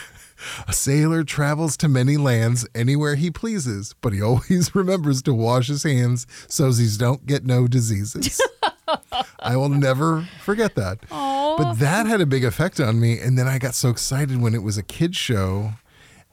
A 0.69 0.73
sailor 0.73 1.25
travels 1.25 1.77
to 1.79 1.89
many 1.89 2.17
lands 2.17 2.65
anywhere 2.75 3.17
he 3.17 3.29
pleases, 3.29 3.95
but 4.01 4.13
he 4.13 4.23
always 4.23 4.73
remembers 4.75 5.21
to 5.23 5.35
wash 5.35 5.67
his 5.67 5.83
hands 5.83 6.27
so 6.47 6.71
he 6.73 6.89
don't 6.97 7.27
get 7.27 7.45
no 7.45 7.67
diseases. 7.67 8.41
I 9.41 9.57
will 9.57 9.69
never 9.69 10.29
forget 10.43 10.75
that. 10.77 10.99
But 11.11 11.75
that 11.75 12.07
had 12.07 12.21
a 12.21 12.27
big 12.27 12.45
effect 12.45 12.79
on 12.79 13.01
me. 13.01 13.19
And 13.19 13.37
then 13.37 13.49
I 13.49 13.59
got 13.59 13.75
so 13.75 13.89
excited 13.89 14.41
when 14.41 14.55
it 14.55 14.63
was 14.63 14.79
a 14.79 14.83
kid's 14.83 15.17
show. 15.17 15.73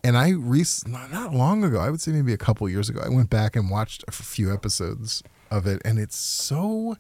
And 0.06 0.16
I, 0.16 0.34
rec- 0.34 0.88
not 0.88 1.12
not 1.12 1.34
long 1.34 1.64
ago, 1.64 1.80
I 1.80 1.90
would 1.90 2.00
say 2.00 2.12
maybe 2.12 2.32
a 2.32 2.38
couple 2.38 2.70
years 2.70 2.90
ago, 2.90 3.02
I 3.04 3.10
went 3.10 3.32
back 3.32 3.56
and 3.56 3.72
watched 3.72 4.04
a 4.08 4.12
few 4.12 4.54
episodes 4.54 5.24
of 5.50 5.66
it. 5.66 5.82
And 5.84 5.98
it's 5.98 6.16
so 6.16 6.98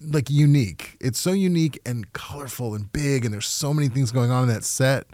like 0.00 0.30
unique. 0.30 0.96
It's 0.98 1.20
so 1.20 1.32
unique 1.32 1.78
and 1.84 2.10
colorful 2.14 2.74
and 2.74 2.90
big. 2.90 3.26
And 3.26 3.34
there's 3.34 3.46
so 3.46 3.74
many 3.74 3.88
things 3.88 4.12
going 4.12 4.30
on 4.30 4.44
in 4.44 4.48
that 4.48 4.64
set. 4.64 5.06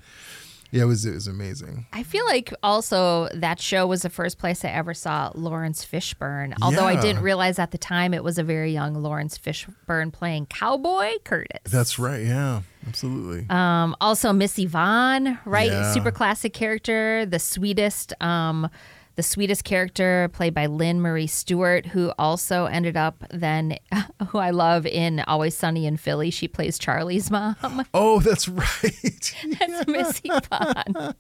Yeah, 0.73 0.85
it 0.85 0.87
was, 0.87 1.05
it 1.05 1.13
was 1.13 1.27
amazing. 1.27 1.87
I 1.93 2.03
feel 2.03 2.25
like 2.25 2.53
also 2.63 3.29
that 3.35 3.61
show 3.61 3.87
was 3.87 4.03
the 4.03 4.11
first 4.11 4.39
place 4.39 4.65
I 4.65 4.69
ever 4.69 4.95
saw 4.95 5.31
Laurence 5.35 5.85
Fishburne. 5.85 6.55
Although 6.63 6.87
I 6.87 6.99
didn't 6.99 7.23
realize 7.23 7.59
at 7.59 7.73
the 7.73 7.79
time 7.79 8.15
it 8.15 8.25
was 8.25 8.39
a 8.39 8.43
very 8.43 8.73
young 8.73 8.95
Laurence 8.95 9.37
Fishburne 9.39 10.11
playing 10.11 10.47
Cowboy 10.47 11.13
Curtis. 11.25 11.61
That's 11.71 11.99
right. 11.99 12.25
Yeah, 12.25 12.63
absolutely. 12.89 13.47
Um, 13.51 13.95
also 14.01 14.33
Miss 14.33 14.59
Yvonne, 14.59 15.39
right? 15.45 15.71
Yeah. 15.71 15.93
Super 15.93 16.11
classic 16.11 16.55
character, 16.55 17.27
the 17.27 17.39
sweetest, 17.39 18.15
um, 18.23 18.71
the 19.17 19.23
sweetest 19.23 19.65
character 19.65 20.29
played 20.33 20.55
by 20.55 20.67
Lynne 20.67 21.01
Marie 21.01 21.27
Stewart, 21.27 21.87
who 21.87 22.13
also 22.19 22.67
ended 22.67 22.97
up 22.97 23.25
then, 23.31 23.77
who 24.29 24.39
I 24.39 24.51
love 24.51 24.87
in 24.87 25.21
Always 25.21 25.57
Sunny 25.57 25.87
in 25.87 25.97
Philly. 25.97 26.31
She 26.31 26.49
plays 26.49 26.79
Charlie's 26.79 27.31
mom. 27.31 27.57
oh, 27.95 28.21
that's 28.21 28.49
right. 28.49 29.35
That's 29.59 29.87
Miss 29.87 30.21
Yvonne. 30.25 31.15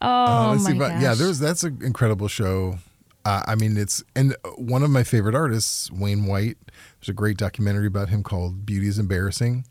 Oh, 0.00 0.52
Uh, 0.52 0.58
my 0.62 0.72
gosh. 0.74 1.02
yeah, 1.02 1.14
there's 1.14 1.38
that's 1.38 1.62
an 1.64 1.78
incredible 1.82 2.28
show. 2.28 2.78
Uh, 3.24 3.42
I 3.46 3.54
mean, 3.54 3.76
it's 3.76 4.02
and 4.16 4.34
one 4.56 4.82
of 4.82 4.90
my 4.90 5.04
favorite 5.04 5.34
artists, 5.34 5.90
Wayne 5.92 6.26
White. 6.26 6.56
There's 7.00 7.08
a 7.08 7.12
great 7.12 7.36
documentary 7.36 7.86
about 7.86 8.08
him 8.08 8.22
called 8.22 8.66
"Beauty 8.66 8.88
is 8.88 8.98
Embarrassing." 8.98 9.64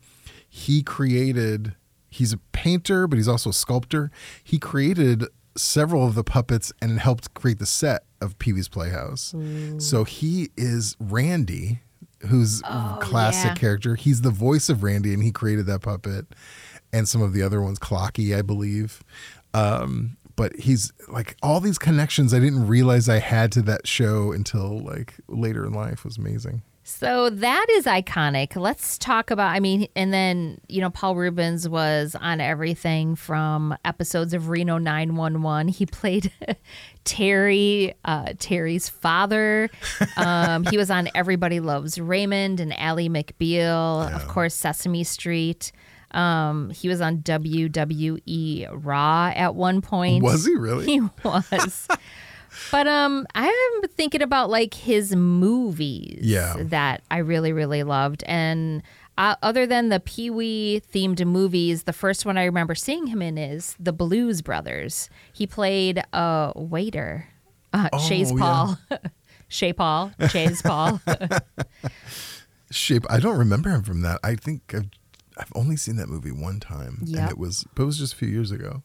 He 0.48 0.82
created. 0.82 1.74
He's 2.08 2.32
a 2.32 2.38
painter, 2.52 3.06
but 3.06 3.16
he's 3.18 3.28
also 3.28 3.50
a 3.50 3.54
sculptor. 3.54 4.10
He 4.44 4.58
created 4.58 5.24
several 5.56 6.06
of 6.06 6.14
the 6.14 6.24
puppets 6.24 6.72
and 6.80 6.98
helped 6.98 7.34
create 7.34 7.58
the 7.58 7.66
set 7.66 8.04
of 8.20 8.38
Pee 8.38 8.52
Wee's 8.52 8.68
Playhouse. 8.68 9.34
So 9.78 10.04
he 10.04 10.50
is 10.56 10.96
Randy, 10.98 11.80
who's 12.28 12.62
a 12.62 12.98
classic 13.00 13.50
yeah. 13.50 13.54
character. 13.54 13.94
He's 13.94 14.22
the 14.22 14.30
voice 14.30 14.68
of 14.68 14.82
Randy, 14.82 15.12
and 15.12 15.22
he 15.22 15.32
created 15.32 15.66
that 15.66 15.82
puppet 15.82 16.26
and 16.92 17.08
some 17.08 17.22
of 17.22 17.32
the 17.32 17.42
other 17.42 17.60
ones, 17.62 17.78
Clocky, 17.78 18.36
I 18.36 18.42
believe. 18.42 19.02
Um, 19.54 20.16
but 20.36 20.56
he's 20.56 20.92
like 21.08 21.36
all 21.42 21.60
these 21.60 21.78
connections 21.78 22.32
I 22.32 22.38
didn't 22.38 22.66
realize 22.66 23.08
I 23.08 23.18
had 23.18 23.52
to 23.52 23.62
that 23.62 23.86
show 23.86 24.32
until 24.32 24.80
like 24.80 25.14
later 25.28 25.64
in 25.66 25.72
life 25.72 26.04
was 26.04 26.16
amazing. 26.16 26.62
So 26.84 27.30
that 27.30 27.66
is 27.70 27.84
iconic. 27.86 28.56
Let's 28.56 28.98
talk 28.98 29.30
about, 29.30 29.54
I 29.54 29.60
mean, 29.60 29.86
and 29.94 30.12
then, 30.12 30.60
you 30.68 30.80
know, 30.80 30.90
Paul 30.90 31.14
Reubens 31.14 31.68
was 31.68 32.16
on 32.20 32.40
everything 32.40 33.14
from 33.14 33.76
episodes 33.84 34.34
of 34.34 34.48
Reno 34.48 34.78
911. 34.78 35.68
He 35.68 35.86
played 35.86 36.32
Terry, 37.04 37.94
uh, 38.04 38.32
Terry's 38.38 38.88
father. 38.88 39.70
Um, 40.16 40.64
he 40.64 40.76
was 40.76 40.90
on 40.90 41.08
Everybody 41.14 41.60
Loves 41.60 42.00
Raymond 42.00 42.58
and 42.58 42.76
Ally 42.78 43.06
McBeal, 43.06 44.12
of 44.12 44.26
course, 44.26 44.54
Sesame 44.54 45.04
Street. 45.04 45.70
Um, 46.10 46.70
he 46.70 46.88
was 46.88 47.00
on 47.00 47.18
WWE 47.18 48.68
Raw 48.72 49.32
at 49.34 49.54
one 49.54 49.80
point. 49.82 50.22
Was 50.22 50.44
he 50.46 50.54
really? 50.54 50.86
He 50.92 51.00
was. 51.24 51.88
But 52.70 52.86
um 52.86 53.26
I'm 53.34 53.82
thinking 53.96 54.22
about 54.22 54.50
like 54.50 54.74
his 54.74 55.14
movies 55.16 56.20
Yeah. 56.22 56.54
that 56.58 57.02
I 57.10 57.18
really 57.18 57.52
really 57.52 57.82
loved 57.82 58.22
and 58.26 58.82
uh, 59.18 59.34
other 59.42 59.66
than 59.66 59.90
the 59.90 60.00
Pee 60.00 60.30
Wee 60.30 60.82
themed 60.90 61.22
movies, 61.26 61.82
the 61.82 61.92
first 61.92 62.24
one 62.24 62.38
I 62.38 62.44
remember 62.44 62.74
seeing 62.74 63.08
him 63.08 63.20
in 63.20 63.36
is 63.36 63.76
The 63.78 63.92
Blues 63.92 64.40
Brothers. 64.40 65.10
He 65.34 65.46
played 65.46 66.02
a 66.14 66.52
waiter, 66.56 67.28
uh, 67.74 67.90
Chez 67.98 68.32
Oh, 68.32 68.36
Paul, 68.38 68.78
Chez 69.48 69.74
Paul, 69.74 70.12
Chez 70.30 70.62
Paul. 70.62 70.98
Shape. 72.70 73.04
I 73.10 73.20
don't 73.20 73.36
remember 73.38 73.68
him 73.70 73.82
from 73.82 74.00
that. 74.00 74.18
I 74.24 74.34
think 74.34 74.74
I've 74.74 74.88
I've 75.36 75.52
only 75.54 75.76
seen 75.76 75.96
that 75.96 76.08
movie 76.08 76.32
one 76.32 76.58
time, 76.58 77.02
and 77.02 77.30
it 77.30 77.36
was 77.38 77.66
but 77.74 77.82
it 77.82 77.86
was 77.86 77.98
just 77.98 78.14
a 78.14 78.16
few 78.16 78.28
years 78.28 78.50
ago. 78.50 78.82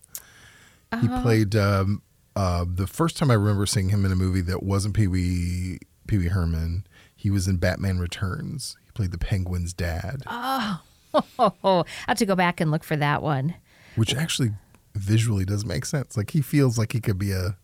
He 1.02 1.08
played 1.08 1.56
um, 1.56 2.02
uh, 2.38 2.66
the 2.68 2.88
first 2.88 3.18
time 3.18 3.30
I 3.32 3.34
remember 3.34 3.66
seeing 3.66 3.90
him 3.90 4.06
in 4.06 4.12
a 4.12 4.16
movie 4.16 4.42
that 4.42 4.62
wasn't 4.64 4.96
Pee 4.96 5.08
Wee 5.08 5.80
Pee 6.08 6.18
Wee 6.20 6.28
Herman. 6.28 6.86
He 7.16 7.30
was 7.30 7.48
in 7.48 7.58
Batman 7.58 7.98
Returns. 8.00 8.78
He 8.86 8.92
played 8.92 9.12
the 9.12 9.18
Penguin's 9.18 9.74
dad, 9.74 10.24
oh, 10.28 10.82
I 11.40 11.84
have 12.08 12.18
to 12.18 12.26
go 12.26 12.36
back 12.36 12.62
and 12.62 12.70
look 12.72 12.84
for 12.84 12.96
that 12.96 13.22
one. 13.24 13.56
which 13.96 14.14
actually 14.16 14.52
visually 14.96 15.46
does 15.46 15.66
make 15.66 15.86
sense. 15.86 16.16
Like 16.16 16.32
he 16.32 16.42
feels 16.42 16.78
like 16.78 16.94
he 16.94 17.00
could 17.00 17.18
be 17.18 17.32
a, 17.32 17.58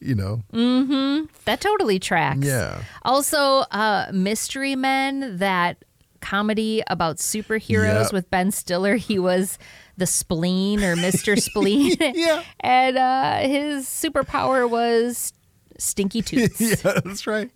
you 0.00 0.14
know, 0.14 0.42
Mm-hmm. 0.52 1.26
That 1.44 1.60
totally 1.60 1.98
tracks. 1.98 2.40
Yeah. 2.46 2.82
Also, 3.02 3.38
uh, 3.70 4.10
Mystery 4.12 4.76
Men, 4.76 5.38
that 5.38 5.84
comedy 6.20 6.82
about 6.88 7.16
superheroes 7.16 8.04
Yep. 8.04 8.12
with 8.12 8.30
Ben 8.30 8.50
Stiller. 8.50 8.96
He 8.96 9.18
was 9.18 9.58
the 9.96 10.06
spleen 10.06 10.82
or 10.82 10.96
Mr. 10.96 11.40
Spleen. 11.42 11.96
Yeah. 12.00 12.42
And 12.60 12.96
uh, 12.98 13.38
his 13.40 13.86
superpower 13.86 14.68
was 14.68 15.32
stinky 15.78 16.22
toots. 16.22 16.60
yeah, 16.60 16.74
that's 17.04 17.26
right. 17.26 17.50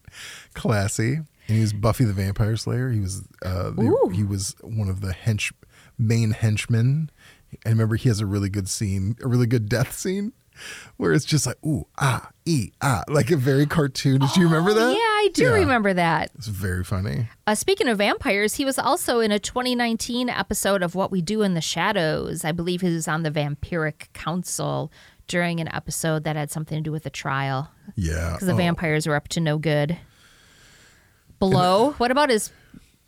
Classy. 0.54 1.14
And 1.48 1.56
he 1.56 1.60
was 1.60 1.72
Buffy 1.72 2.04
the 2.04 2.12
Vampire 2.12 2.56
Slayer. 2.56 2.90
He 2.90 3.00
was 3.00 3.22
uh, 3.44 3.70
the- 3.70 4.10
he 4.14 4.24
was 4.24 4.56
one 4.62 4.88
of 4.88 5.00
the 5.00 5.12
hench 5.12 5.52
main 5.98 6.32
henchmen. 6.32 7.10
I 7.64 7.68
remember 7.70 7.94
he 7.96 8.08
has 8.08 8.20
a 8.20 8.26
really 8.26 8.48
good 8.48 8.68
scene, 8.68 9.16
a 9.22 9.28
really 9.28 9.46
good 9.46 9.68
death 9.68 9.96
scene, 9.96 10.32
where 10.96 11.12
it's 11.12 11.24
just 11.24 11.46
like 11.46 11.56
ooh 11.64 11.86
ah 11.98 12.30
e 12.44 12.70
ah, 12.82 13.04
like 13.08 13.30
a 13.30 13.36
very 13.36 13.64
cartoonish. 13.66 14.34
do 14.34 14.40
you 14.40 14.46
remember 14.46 14.74
that? 14.74 14.82
Oh, 14.82 14.90
Yeah, 14.90 15.05
I 15.26 15.30
do 15.30 15.42
Yeah. 15.44 15.50
remember 15.54 15.92
that. 15.94 16.30
It's 16.36 16.46
very 16.46 16.84
funny. 16.84 17.28
Uh, 17.46 17.54
speaking 17.54 17.88
of 17.88 17.98
vampires, 17.98 18.54
he 18.54 18.64
was 18.64 18.78
also 18.78 19.20
in 19.20 19.30
a 19.32 19.38
2019 19.38 20.28
episode 20.28 20.82
of 20.82 20.94
What 20.94 21.10
We 21.10 21.20
Do 21.22 21.42
in 21.42 21.54
the 21.54 21.60
Shadows. 21.60 22.44
I 22.44 22.52
believe 22.52 22.80
he 22.80 22.90
was 22.92 23.08
on 23.08 23.22
the 23.22 23.30
Vampiric 23.30 24.12
Council 24.12 24.92
during 25.28 25.58
an 25.60 25.68
episode 25.74 26.22
that 26.24 26.36
had 26.36 26.50
something 26.50 26.78
to 26.78 26.82
do 26.82 26.92
with 26.92 27.04
a 27.06 27.10
trial. 27.10 27.70
Yeah. 27.96 28.32
because 28.34 28.46
the 28.46 28.54
Oh, 28.54 28.56
vampires 28.56 29.06
were 29.06 29.16
up 29.16 29.28
to 29.28 29.40
no 29.40 29.58
good. 29.58 29.98
Below, 31.38 31.92
what 31.98 32.10
about 32.10 32.30
his 32.30 32.50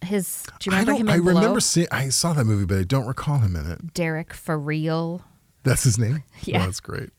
his? 0.05 0.45
Do 0.61 0.71
you 0.71 0.77
I 0.77 0.81
remember 0.81 0.93
don't. 0.93 1.01
him? 1.01 1.09
I 1.09 1.17
Below? 1.25 1.41
remember 1.41 1.61
seeing. 1.61 1.87
I 1.91 2.09
saw 2.11 2.33
that 2.35 2.45
movie, 2.45 2.67
but 2.67 2.79
I 2.79 2.85
don't 2.85 3.07
recall 3.07 3.39
him 3.39 3.57
in 3.57 3.71
it. 3.71 3.95
Derek 3.95 4.35
Foreal 4.35 5.23
That's 5.63 5.83
his 5.85 5.99
name. 5.99 6.23
Yeah. 6.43 6.63
Oh, 6.63 6.67
that's 6.67 6.81
great. 6.81 7.11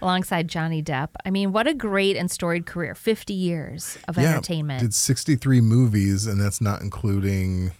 Alongside 0.00 0.48
Johnny 0.48 0.82
Depp. 0.82 1.08
I 1.24 1.30
mean, 1.30 1.52
what 1.52 1.66
a 1.66 1.74
great 1.74 2.16
and 2.16 2.30
storied 2.30 2.66
career! 2.66 2.94
Fifty 2.94 3.34
years 3.34 3.98
of 4.08 4.16
yeah, 4.18 4.30
entertainment. 4.30 4.80
Did 4.80 4.94
63 4.94 5.60
movies, 5.60 6.26
and 6.26 6.40
that's 6.40 6.60
not 6.60 6.80
including 6.82 7.72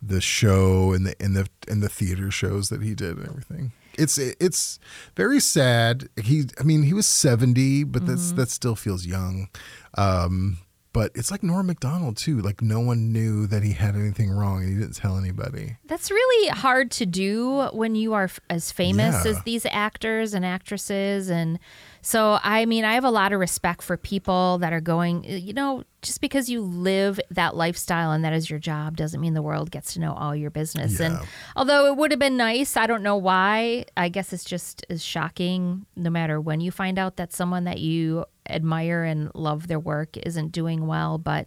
the 0.00 0.20
show 0.20 0.92
and 0.92 1.06
the 1.06 1.14
and 1.20 1.34
the 1.36 1.48
and 1.66 1.82
the 1.82 1.88
theater 1.88 2.30
shows 2.30 2.68
that 2.68 2.82
he 2.82 2.94
did 2.94 3.16
and 3.18 3.28
everything. 3.28 3.72
It's 3.96 4.16
it's 4.16 4.78
very 5.16 5.40
sad. 5.40 6.08
He, 6.22 6.44
I 6.60 6.62
mean, 6.62 6.84
he 6.84 6.92
was 6.94 7.06
70, 7.06 7.82
but 7.84 8.02
Mm-hmm. 8.02 8.10
that's 8.10 8.32
that 8.32 8.48
still 8.48 8.76
feels 8.76 9.06
young. 9.06 9.48
Um, 9.96 10.58
but 10.92 11.10
it's 11.14 11.30
like 11.30 11.42
Norm 11.42 11.66
Macdonald 11.66 12.16
too. 12.16 12.40
Like 12.40 12.62
no 12.62 12.80
one 12.80 13.12
knew 13.12 13.46
that 13.46 13.62
he 13.62 13.72
had 13.72 13.94
anything 13.94 14.30
wrong, 14.30 14.62
and 14.62 14.68
he 14.72 14.74
didn't 14.78 14.96
tell 14.96 15.16
anybody. 15.18 15.76
That's 15.86 16.10
really 16.10 16.48
hard 16.48 16.90
to 16.92 17.06
do 17.06 17.68
when 17.72 17.94
you 17.94 18.14
are 18.14 18.24
f- 18.24 18.40
as 18.50 18.72
famous 18.72 19.24
Yeah. 19.24 19.30
as 19.32 19.42
these 19.42 19.66
actors 19.70 20.34
and 20.34 20.44
actresses. 20.44 21.28
And 21.30 21.58
so, 22.02 22.38
I 22.42 22.64
mean, 22.64 22.84
I 22.84 22.94
have 22.94 23.04
a 23.04 23.10
lot 23.10 23.32
of 23.32 23.40
respect 23.40 23.82
for 23.82 23.96
people 23.96 24.58
that 24.58 24.72
are 24.72 24.80
going, 24.80 25.24
uh, 25.28 25.34
you 25.34 25.52
know, 25.52 25.84
just 26.00 26.20
because 26.20 26.48
you 26.48 26.60
live 26.60 27.18
that 27.30 27.56
lifestyle 27.56 28.12
and 28.12 28.24
that 28.24 28.32
is 28.32 28.48
your 28.48 28.60
job 28.60 28.96
doesn't 28.96 29.20
mean 29.20 29.34
the 29.34 29.42
world 29.42 29.70
gets 29.72 29.94
to 29.94 30.00
know 30.00 30.14
all 30.14 30.34
your 30.34 30.48
business. 30.50 31.00
And 31.00 31.18
although 31.56 31.86
it 31.86 31.96
would 31.96 32.12
have 32.12 32.20
been 32.20 32.36
nice, 32.36 32.76
I 32.76 32.86
don't 32.86 33.02
know 33.02 33.16
why. 33.16 33.84
I 33.96 34.08
guess 34.08 34.32
it's 34.32 34.44
just 34.44 34.86
as 34.88 35.02
shocking 35.04 35.86
no 35.96 36.08
matter 36.08 36.40
when 36.40 36.60
you 36.60 36.70
find 36.70 36.98
out 37.00 37.16
that 37.16 37.32
someone 37.32 37.64
that 37.64 37.80
you 37.80 38.24
admire 38.50 39.04
and 39.04 39.30
love 39.34 39.68
their 39.68 39.80
work 39.80 40.16
isn't 40.18 40.52
doing 40.52 40.86
well. 40.86 41.18
But 41.18 41.46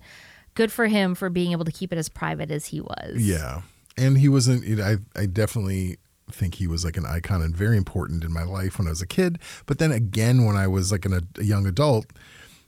good 0.55 0.71
for 0.71 0.87
him 0.87 1.15
for 1.15 1.29
being 1.29 1.51
able 1.51 1.65
to 1.65 1.71
keep 1.71 1.91
it 1.93 1.97
as 1.97 2.09
private 2.09 2.51
as 2.51 2.67
he 2.67 2.81
was. 2.81 3.17
Yeah. 3.17 3.61
and 3.97 4.17
he 4.17 4.29
wasn't. 4.29 4.79
I 4.79 4.97
I 5.15 5.25
definitely 5.25 5.97
think 6.31 6.55
he 6.55 6.67
was 6.67 6.85
like 6.85 6.95
an 6.97 7.05
icon 7.05 7.41
and 7.41 7.55
very 7.55 7.75
important 7.77 8.23
in 8.23 8.31
my 8.31 8.43
life 8.43 8.77
when 8.77 8.87
I 8.87 8.91
was 8.91 9.01
a 9.01 9.07
kid. 9.07 9.37
But 9.65 9.79
then 9.79 9.91
again, 9.91 10.45
when 10.45 10.55
I 10.55 10.67
was 10.67 10.91
like 10.91 11.03
an, 11.05 11.27
a 11.37 11.43
young 11.43 11.65
adult, 11.67 12.05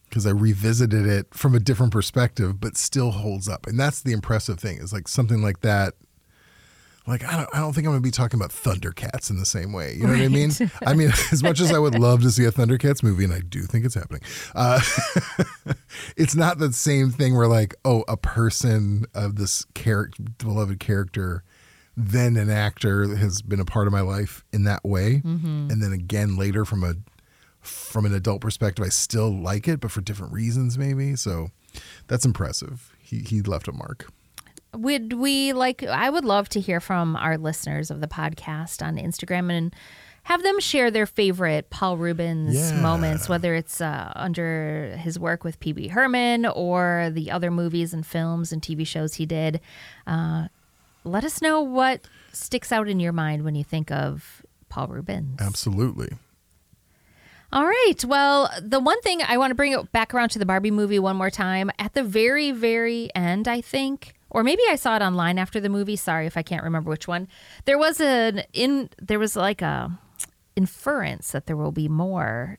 because 0.10 0.28
I 0.28 0.32
revisited 0.32 1.08
it 1.08 1.34
from 1.34 1.56
a 1.56 1.60
different 1.60 1.94
perspective, 1.94 2.60
but 2.60 2.76
still 2.78 3.12
holds 3.12 3.48
up. 3.48 3.66
And 3.66 3.80
that's 3.80 4.02
the 4.02 4.12
impressive 4.12 4.60
thing 4.60 4.78
is 4.80 4.92
like 4.92 5.08
something 5.08 5.42
like 5.42 5.62
that. 5.62 5.94
Like 7.06 7.26
I 7.26 7.36
don't, 7.36 7.50
I 7.54 7.60
don't 7.60 7.74
think 7.74 7.86
I'm 7.86 7.92
going 7.92 8.02
to 8.02 8.08
be 8.08 8.12
talking 8.12 8.40
about 8.40 8.52
Thundercats 8.52 9.30
in 9.30 9.38
the 9.38 9.46
same 9.46 9.74
way. 9.74 9.94
You 9.94 10.04
know 10.04 10.14
what 10.14 10.22
I 10.22 10.30
mean? 10.30 10.52
I 10.86 10.94
mean, 10.94 11.10
as 11.32 11.44
much 11.44 11.60
as 11.60 11.72
I 11.74 11.80
would 11.80 12.00
love 12.00 12.22
to 12.22 12.32
see 12.32 12.46
a 12.46 12.52
Thundercats 12.52 13.04
movie, 13.04 13.26
and 13.26 13.34
I 13.34 13.42
do 13.42 13.64
think 13.64 13.84
it's 13.86 13.96
happening, 13.96 14.22
uh, 14.56 14.80
it's 16.18 16.34
not 16.34 16.60
the 16.60 16.72
same 16.72 17.12
thing 17.12 17.36
where 17.36 17.48
like, 17.48 17.76
oh, 17.84 18.06
a 18.08 18.16
person 18.16 19.06
of 19.14 19.36
this 19.36 19.66
character, 19.74 20.24
beloved 20.38 20.80
character, 20.80 21.44
then 21.98 22.38
an 22.38 22.50
actor 22.50 23.16
has 23.18 23.42
been 23.42 23.60
a 23.60 23.66
part 23.66 23.86
of 23.88 23.94
my 23.94 24.02
life 24.02 24.46
in 24.54 24.64
that 24.64 24.84
way, 24.86 25.22
and 25.70 25.82
then 25.82 25.92
again 25.92 26.38
later 26.38 26.64
from 26.66 26.84
a 26.84 26.96
from 27.60 28.06
an 28.06 28.14
adult 28.14 28.42
perspective, 28.42 28.86
I 28.86 28.90
still 28.90 29.30
like 29.30 29.68
it, 29.68 29.80
but 29.80 29.92
for 29.92 30.02
different 30.02 30.34
reasons, 30.34 30.78
maybe. 30.78 31.16
So 31.16 31.50
that's 32.08 32.26
impressive. 32.26 32.94
He 33.00 33.20
he 33.20 33.42
left 33.42 33.68
a 33.68 33.72
mark. 33.74 34.08
Would 34.74 35.14
we 35.14 35.54
like? 35.54 35.84
I 35.84 36.10
would 36.10 36.26
love 36.26 36.50
to 36.50 36.60
hear 36.60 36.80
from 36.80 37.16
our 37.16 37.38
listeners 37.38 37.92
of 37.92 38.02
the 38.02 38.08
podcast 38.08 38.86
on 38.86 38.98
Instagram 38.98 39.52
and 39.52 39.76
have 40.24 40.42
them 40.42 40.60
share 40.60 40.90
their 40.90 41.06
favorite 41.06 41.70
Paul 41.70 41.98
Reubens 41.98 42.56
Yeah. 42.72 42.80
moments, 42.82 43.28
whether 43.28 43.54
it's 43.56 43.82
uh, 43.82 44.12
under 44.16 44.96
his 44.98 45.20
work 45.20 45.44
with 45.44 45.60
Pee 45.60 45.74
Wee 45.74 45.90
Herman 45.90 46.46
or 46.46 47.10
the 47.12 47.30
other 47.30 47.52
movies 47.52 47.94
and 47.94 48.06
films 48.06 48.52
and 48.54 48.62
TV 48.62 48.88
shows 48.88 49.16
he 49.16 49.26
did. 49.26 49.60
Uh, 50.08 50.48
let 51.04 51.26
us 51.26 51.42
know 51.42 51.62
what 51.62 52.02
sticks 52.32 52.72
out 52.72 52.88
in 52.88 53.00
your 53.02 53.12
mind 53.12 53.44
when 53.44 53.54
you 53.56 53.64
think 53.66 53.92
of 53.92 54.42
Paul 54.70 54.88
Reubens. 54.88 55.42
Absolutely. 55.42 56.14
All 57.52 57.66
right. 57.66 58.04
Well, 58.04 58.50
the 58.62 58.80
one 58.80 59.00
thing 59.02 59.22
I 59.28 59.38
want 59.38 59.52
to 59.52 59.56
bring 59.56 59.74
it 59.74 59.92
back 59.92 60.14
around 60.14 60.30
to 60.30 60.40
the 60.40 60.46
Barbie 60.46 60.72
movie 60.72 60.98
one 60.98 61.16
more 61.16 61.30
time. 61.30 61.70
At 61.78 61.94
the 61.94 62.04
very, 62.04 62.50
very 62.52 63.10
end, 63.14 63.48
I 63.48 63.62
think, 63.62 64.14
or 64.34 64.44
maybe 64.44 64.64
I 64.70 64.76
saw 64.76 64.96
it 64.96 65.02
online 65.02 65.38
after 65.38 65.60
the 65.60 65.70
movie. 65.70 65.96
Sorry 65.96 66.26
if 66.26 66.36
I 66.36 66.42
can't 66.42 66.64
remember 66.64 66.90
which 66.90 67.08
one. 67.08 67.28
There 67.66 67.78
was 67.78 68.02
an 68.02 68.44
in. 68.52 68.90
There 69.02 69.20
was 69.20 69.36
like 69.36 69.62
a 69.62 69.98
inference 70.56 71.32
that 71.32 71.46
there 71.46 71.58
will 71.58 71.72
be 71.72 71.88
more 71.88 72.58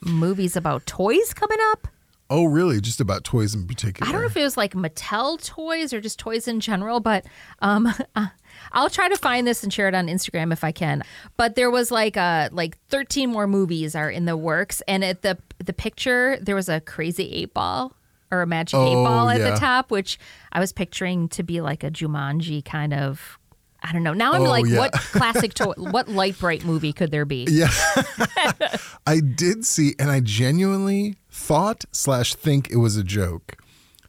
movies 0.00 0.56
about 0.56 0.86
toys 0.86 1.34
coming 1.34 1.58
up. 1.72 1.88
Oh, 2.30 2.44
really? 2.44 2.80
Just 2.80 3.00
about 3.00 3.22
toys 3.22 3.54
in 3.54 3.66
particular? 3.66 4.08
I 4.08 4.12
don't 4.12 4.22
know 4.22 4.26
if 4.26 4.36
it 4.36 4.42
was 4.42 4.56
like 4.56 4.72
Mattel 4.72 5.42
toys 5.44 5.92
or 5.92 6.00
just 6.00 6.18
toys 6.18 6.48
in 6.48 6.58
general, 6.58 6.98
but 7.00 7.26
um, 7.60 7.92
I'll 8.72 8.88
try 8.88 9.08
to 9.08 9.16
find 9.16 9.46
this 9.46 9.62
and 9.62 9.72
share 9.72 9.88
it 9.88 9.94
on 9.94 10.06
Instagram 10.06 10.52
if 10.52 10.64
I 10.64 10.72
can. 10.72 11.02
But 11.36 11.54
there 11.54 11.70
was 11.70 11.90
like 11.90 12.16
uh 12.16 12.48
like 12.50 12.78
13 12.88 13.30
more 13.30 13.46
movies 13.46 13.94
are 13.94 14.10
in 14.10 14.24
the 14.24 14.36
works, 14.36 14.82
and 14.88 15.04
at 15.04 15.22
the 15.22 15.38
the 15.58 15.72
picture 15.72 16.38
there 16.40 16.54
was 16.54 16.68
a 16.68 16.80
crazy 16.80 17.30
eight 17.30 17.52
ball 17.52 17.94
or 18.34 18.42
a 18.42 18.46
magic 18.46 18.78
eight 18.78 18.94
Oh, 18.96 19.04
ball 19.04 19.28
at 19.30 19.38
yeah. 19.40 19.50
the 19.50 19.56
top, 19.56 19.90
which 19.90 20.18
I 20.52 20.60
was 20.60 20.72
picturing 20.72 21.28
to 21.30 21.42
be 21.42 21.60
like 21.60 21.84
a 21.84 21.90
Jumanji 21.90 22.64
kind 22.64 22.92
of. 22.92 23.38
I 23.86 23.92
don't 23.92 24.02
know. 24.02 24.14
Now 24.14 24.32
I'm 24.32 24.40
Oh, 24.42 24.44
like, 24.50 24.64
yeah. 24.66 24.78
what 24.78 24.92
classic 25.12 25.52
toy, 25.52 25.74
what 25.76 26.08
Lite-Brite 26.08 26.64
movie 26.64 26.94
could 26.94 27.10
there 27.10 27.26
be? 27.26 27.46
Yeah. 27.50 27.70
I 29.06 29.20
did 29.20 29.66
see, 29.66 29.94
and 29.98 30.10
I 30.10 30.20
genuinely 30.20 31.16
thought 31.30 31.84
slash 31.92 32.34
think 32.34 32.70
it 32.70 32.76
was 32.76 32.96
a 32.96 33.04
joke, 33.04 33.56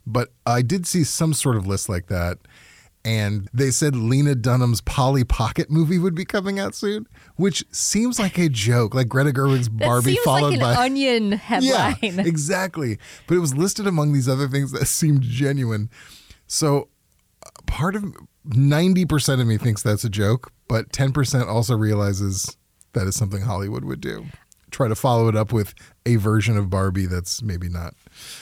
but 0.08 0.30
I 0.46 0.62
did 0.62 0.88
see 0.88 1.04
some 1.04 1.34
sort 1.34 1.58
of 1.58 1.68
list 1.68 1.90
like 1.90 2.08
that. 2.08 2.38
And 3.06 3.48
they 3.54 3.70
said 3.70 3.96
Lena 3.96 4.34
Dunham's 4.34 4.82
Polly 4.82 5.24
Pocket 5.24 5.70
movie 5.70 6.00
would 6.00 6.16
be 6.16 6.26
coming 6.26 6.60
out 6.60 6.74
soon, 6.74 7.08
which 7.36 7.64
seems 7.72 8.18
like 8.18 8.40
a 8.40 8.50
joke, 8.50 8.96
like 8.96 9.08
Greta 9.08 9.32
Gerwig's 9.32 9.70
Barbie 9.70 10.18
followed 10.24 10.54
like 10.54 10.56
an 10.56 10.60
by 10.60 10.76
onion 10.76 11.32
headline. 11.34 11.96
Yeah, 12.02 12.22
exactly. 12.24 12.98
But 13.28 13.36
it 13.36 13.40
was 13.40 13.56
listed 13.56 13.86
among 13.86 14.14
these 14.14 14.28
other 14.28 14.48
things 14.48 14.72
that 14.72 14.88
seemed 14.88 15.22
genuine. 15.22 15.92
So 16.48 16.90
uh, 17.46 17.50
part 17.68 17.96
of 17.96 18.06
90% 18.50 19.40
of 19.40 19.46
me 19.46 19.58
thinks 19.58 19.84
that's 19.84 20.04
a 20.04 20.10
joke, 20.10 20.52
but 20.68 20.90
10% 20.90 21.48
also 21.48 21.78
realizes 21.78 22.58
that 22.94 23.06
is 23.06 23.16
something 23.16 23.42
Hollywood 23.42 23.86
would 23.86 24.02
do. 24.02 24.26
Try 24.72 24.88
to 24.88 24.96
follow 24.96 25.28
it 25.28 25.36
up 25.36 25.54
with 25.54 25.74
a 26.06 26.18
version 26.18 26.58
of 26.58 26.70
Barbie 26.70 27.06
that's 27.06 27.42
maybe 27.42 27.70
not. 27.70 27.94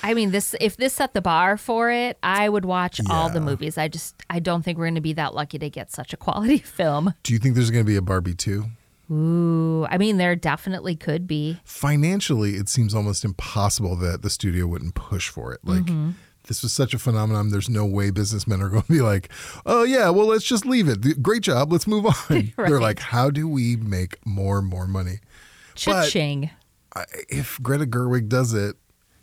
I 0.01 0.13
mean, 0.13 0.31
this 0.31 0.55
if 0.59 0.77
this 0.77 0.93
set 0.93 1.13
the 1.13 1.21
bar 1.21 1.57
for 1.57 1.91
it, 1.91 2.17
I 2.23 2.49
would 2.49 2.65
watch 2.65 2.99
all 3.09 3.29
the 3.29 3.41
movies. 3.41 3.77
I 3.77 3.87
just 3.87 4.15
I 4.29 4.39
don't 4.39 4.63
think 4.63 4.77
we're 4.77 4.85
going 4.85 4.95
to 4.95 5.01
be 5.01 5.13
that 5.13 5.33
lucky 5.33 5.59
to 5.59 5.69
get 5.69 5.91
such 5.91 6.13
a 6.13 6.17
quality 6.17 6.57
film. 6.59 7.13
Do 7.23 7.33
you 7.33 7.39
think 7.39 7.55
there's 7.55 7.71
going 7.71 7.85
to 7.85 7.89
be 7.89 7.95
a 7.95 8.01
Barbie 8.01 8.35
2? 8.35 8.65
Ooh, 9.11 9.85
I 9.89 9.97
mean, 9.97 10.17
there 10.17 10.35
definitely 10.35 10.95
could 10.95 11.27
be. 11.27 11.59
Financially, 11.65 12.51
it 12.51 12.69
seems 12.69 12.95
almost 12.95 13.25
impossible 13.25 13.95
that 13.97 14.21
the 14.21 14.29
studio 14.29 14.65
wouldn't 14.65 14.95
push 14.95 15.29
for 15.29 15.53
it. 15.53 15.59
Like, 15.63 15.83
mm-hmm. 15.83 16.11
this 16.47 16.63
was 16.63 16.71
such 16.71 16.93
a 16.93 16.99
phenomenon. 16.99 17.49
There's 17.49 17.69
no 17.69 17.85
way 17.85 18.11
businessmen 18.11 18.61
are 18.61 18.69
going 18.69 18.83
to 18.83 18.91
be 18.91 19.01
like, 19.01 19.29
oh, 19.65 19.83
yeah, 19.83 20.09
well, 20.09 20.27
let's 20.27 20.45
just 20.45 20.65
leave 20.65 20.87
it. 20.87 21.21
Great 21.21 21.43
job. 21.43 21.71
Let's 21.71 21.85
move 21.85 22.05
on. 22.29 22.53
They're 22.57 22.79
like, 22.79 22.99
how 22.99 23.29
do 23.29 23.47
we 23.47 23.75
make 23.75 24.25
more 24.25 24.57
and 24.59 24.67
more 24.67 24.87
money? 24.87 25.19
But- 25.73 26.05
Cha-ching. 26.05 26.49
I- 26.95 27.05
If 27.29 27.59
Greta 27.61 27.85
Gerwig 27.85 28.29
does 28.29 28.53
it, 28.53 28.75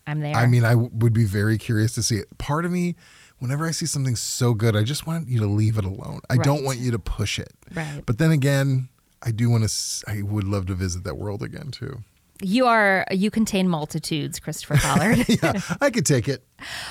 I'm 0.06 0.20
there. 0.20 0.34
I 0.34 0.46
mean, 0.46 0.64
I 0.64 0.70
w- 0.70 0.90
would 0.94 1.12
be 1.12 1.24
very 1.24 1.56
curious 1.58 1.94
to 1.94 2.02
see 2.02 2.16
it. 2.16 2.26
Part 2.38 2.64
of 2.64 2.72
me, 2.72 2.96
whenever 3.38 3.66
I 3.66 3.70
see 3.70 3.86
something 3.86 4.16
so 4.16 4.54
good, 4.54 4.74
I 4.74 4.82
just 4.82 5.06
want 5.06 5.28
you 5.28 5.38
to 5.40 5.46
leave 5.46 5.78
it 5.78 5.84
alone. 5.84 6.20
I 6.28 6.36
don't 6.36 6.64
want 6.64 6.78
you 6.78 6.90
to 6.90 6.98
push 6.98 7.38
it. 7.38 7.52
Right. 7.72 8.02
But 8.04 8.18
then 8.18 8.32
again, 8.32 8.88
I 9.22 9.30
do 9.30 9.48
want 9.50 9.68
to. 9.68 10.04
I 10.10 10.22
would 10.22 10.44
love 10.44 10.66
to 10.66 10.74
visit 10.74 11.04
that 11.04 11.16
world 11.16 11.42
again 11.42 11.70
too. 11.70 12.00
you 12.42 12.66
are 12.66 13.04
you 13.12 13.30
contain 13.30 13.68
multitudes, 13.68 14.40
Christopher 14.40 14.76
Pollard. 14.82 15.26
Yeah, 15.28 15.60
I 15.80 15.90
could 15.90 16.06
take 16.06 16.26
it. 16.26 16.42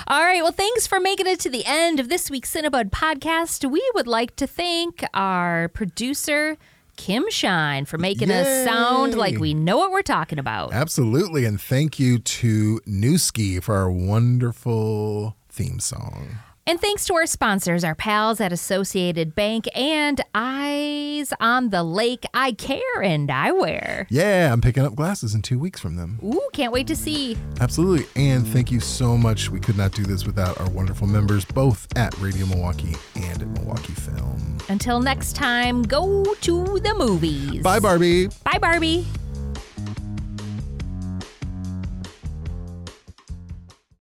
All 0.07 0.21
right. 0.23 0.41
Well, 0.43 0.51
thanks 0.53 0.85
for 0.87 0.99
making 1.01 1.27
it 1.27 1.39
to 1.41 1.49
the 1.49 1.65
end 1.65 1.99
of 1.99 2.07
this 2.07 2.29
week's 2.29 2.53
Cinebud 2.55 2.91
podcast. 2.91 3.69
We 3.69 3.81
would 3.95 4.07
like 4.07 4.35
to 4.37 4.47
thank 4.47 5.03
our 5.13 5.67
producer, 5.69 6.55
Kim 6.99 7.23
Shine, 7.29 7.85
for 7.85 7.97
making 7.97 8.29
us 8.29 8.65
sound 8.65 9.15
like 9.15 9.37
we 9.39 9.53
know 9.53 9.77
what 9.77 9.89
we're 9.91 10.01
talking 10.01 10.37
about. 10.37 10.73
Absolutely, 10.73 11.45
and 11.45 11.59
thank 11.59 11.97
you 11.97 12.19
to 12.19 12.81
Newski 12.85 13.63
for 13.63 13.75
our 13.75 13.89
wonderful 13.89 15.37
theme 15.47 15.79
song. 15.79 16.39
And 16.69 16.79
thanks 16.79 17.07
to 17.07 17.15
our 17.15 17.25
sponsors, 17.25 17.83
our 17.83 17.95
pals 17.95 18.39
at 18.39 18.53
Associated 18.53 19.33
Bank 19.33 19.65
and 19.75 20.21
Eyes 20.35 21.33
on 21.39 21.71
the 21.71 21.81
Lake 21.81 22.27
Eyecare 22.31 23.03
and 23.03 23.27
Eyewear. 23.27 24.05
Yeah, 24.11 24.53
I'm 24.53 24.61
picking 24.61 24.85
up 24.85 24.93
glasses 24.93 25.33
in 25.33 25.41
two 25.41 25.57
weeks 25.57 25.79
from 25.79 25.95
them. 25.95 26.19
Ooh, 26.23 26.47
can't 26.53 26.71
wait 26.71 26.85
to 26.85 26.95
see. 26.95 27.35
Absolutely. 27.59 28.05
And 28.15 28.45
thank 28.45 28.71
you 28.71 28.79
so 28.79 29.17
much. 29.17 29.49
We 29.49 29.59
could 29.59 29.77
not 29.77 29.93
do 29.93 30.03
this 30.03 30.27
without 30.27 30.61
our 30.61 30.69
wonderful 30.69 31.07
members, 31.07 31.43
both 31.43 31.87
at 31.97 32.15
Radio 32.19 32.45
Milwaukee 32.45 32.95
and 33.15 33.41
at 33.41 33.47
Milwaukee 33.47 33.93
Film. 33.93 34.59
Until 34.69 34.99
next 34.99 35.35
time, 35.35 35.81
go 35.81 36.23
to 36.23 36.79
the 36.81 36.93
movies. 36.93 37.63
Bye, 37.63 37.79
Barbie. 37.79 38.27
Bye, 38.43 38.59
Barbie. 38.61 39.07